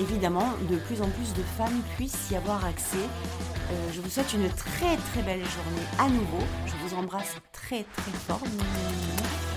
évidemment 0.00 0.52
de 0.70 0.76
plus 0.76 1.00
en 1.02 1.08
plus 1.08 1.32
de 1.34 1.42
femmes 1.56 1.80
puissent 1.96 2.30
y 2.30 2.36
avoir 2.36 2.64
accès. 2.64 2.96
Euh, 2.98 3.92
je 3.92 4.00
vous 4.00 4.10
souhaite 4.10 4.32
une 4.34 4.48
très 4.50 4.96
très 4.96 5.22
belle 5.22 5.42
journée 5.42 5.86
à 5.98 6.08
nouveau. 6.08 6.44
Je 6.66 6.72
vous 6.86 6.94
embrasse 6.94 7.36
très 7.52 7.84
très 7.96 8.12
fort 8.26 8.40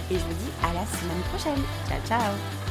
et 0.10 0.16
je 0.16 0.20
vous 0.20 0.34
dis 0.34 0.52
à 0.64 0.74
la 0.74 0.86
semaine 0.86 1.22
prochaine. 1.32 1.64
Ciao 1.88 2.00
ciao 2.08 2.67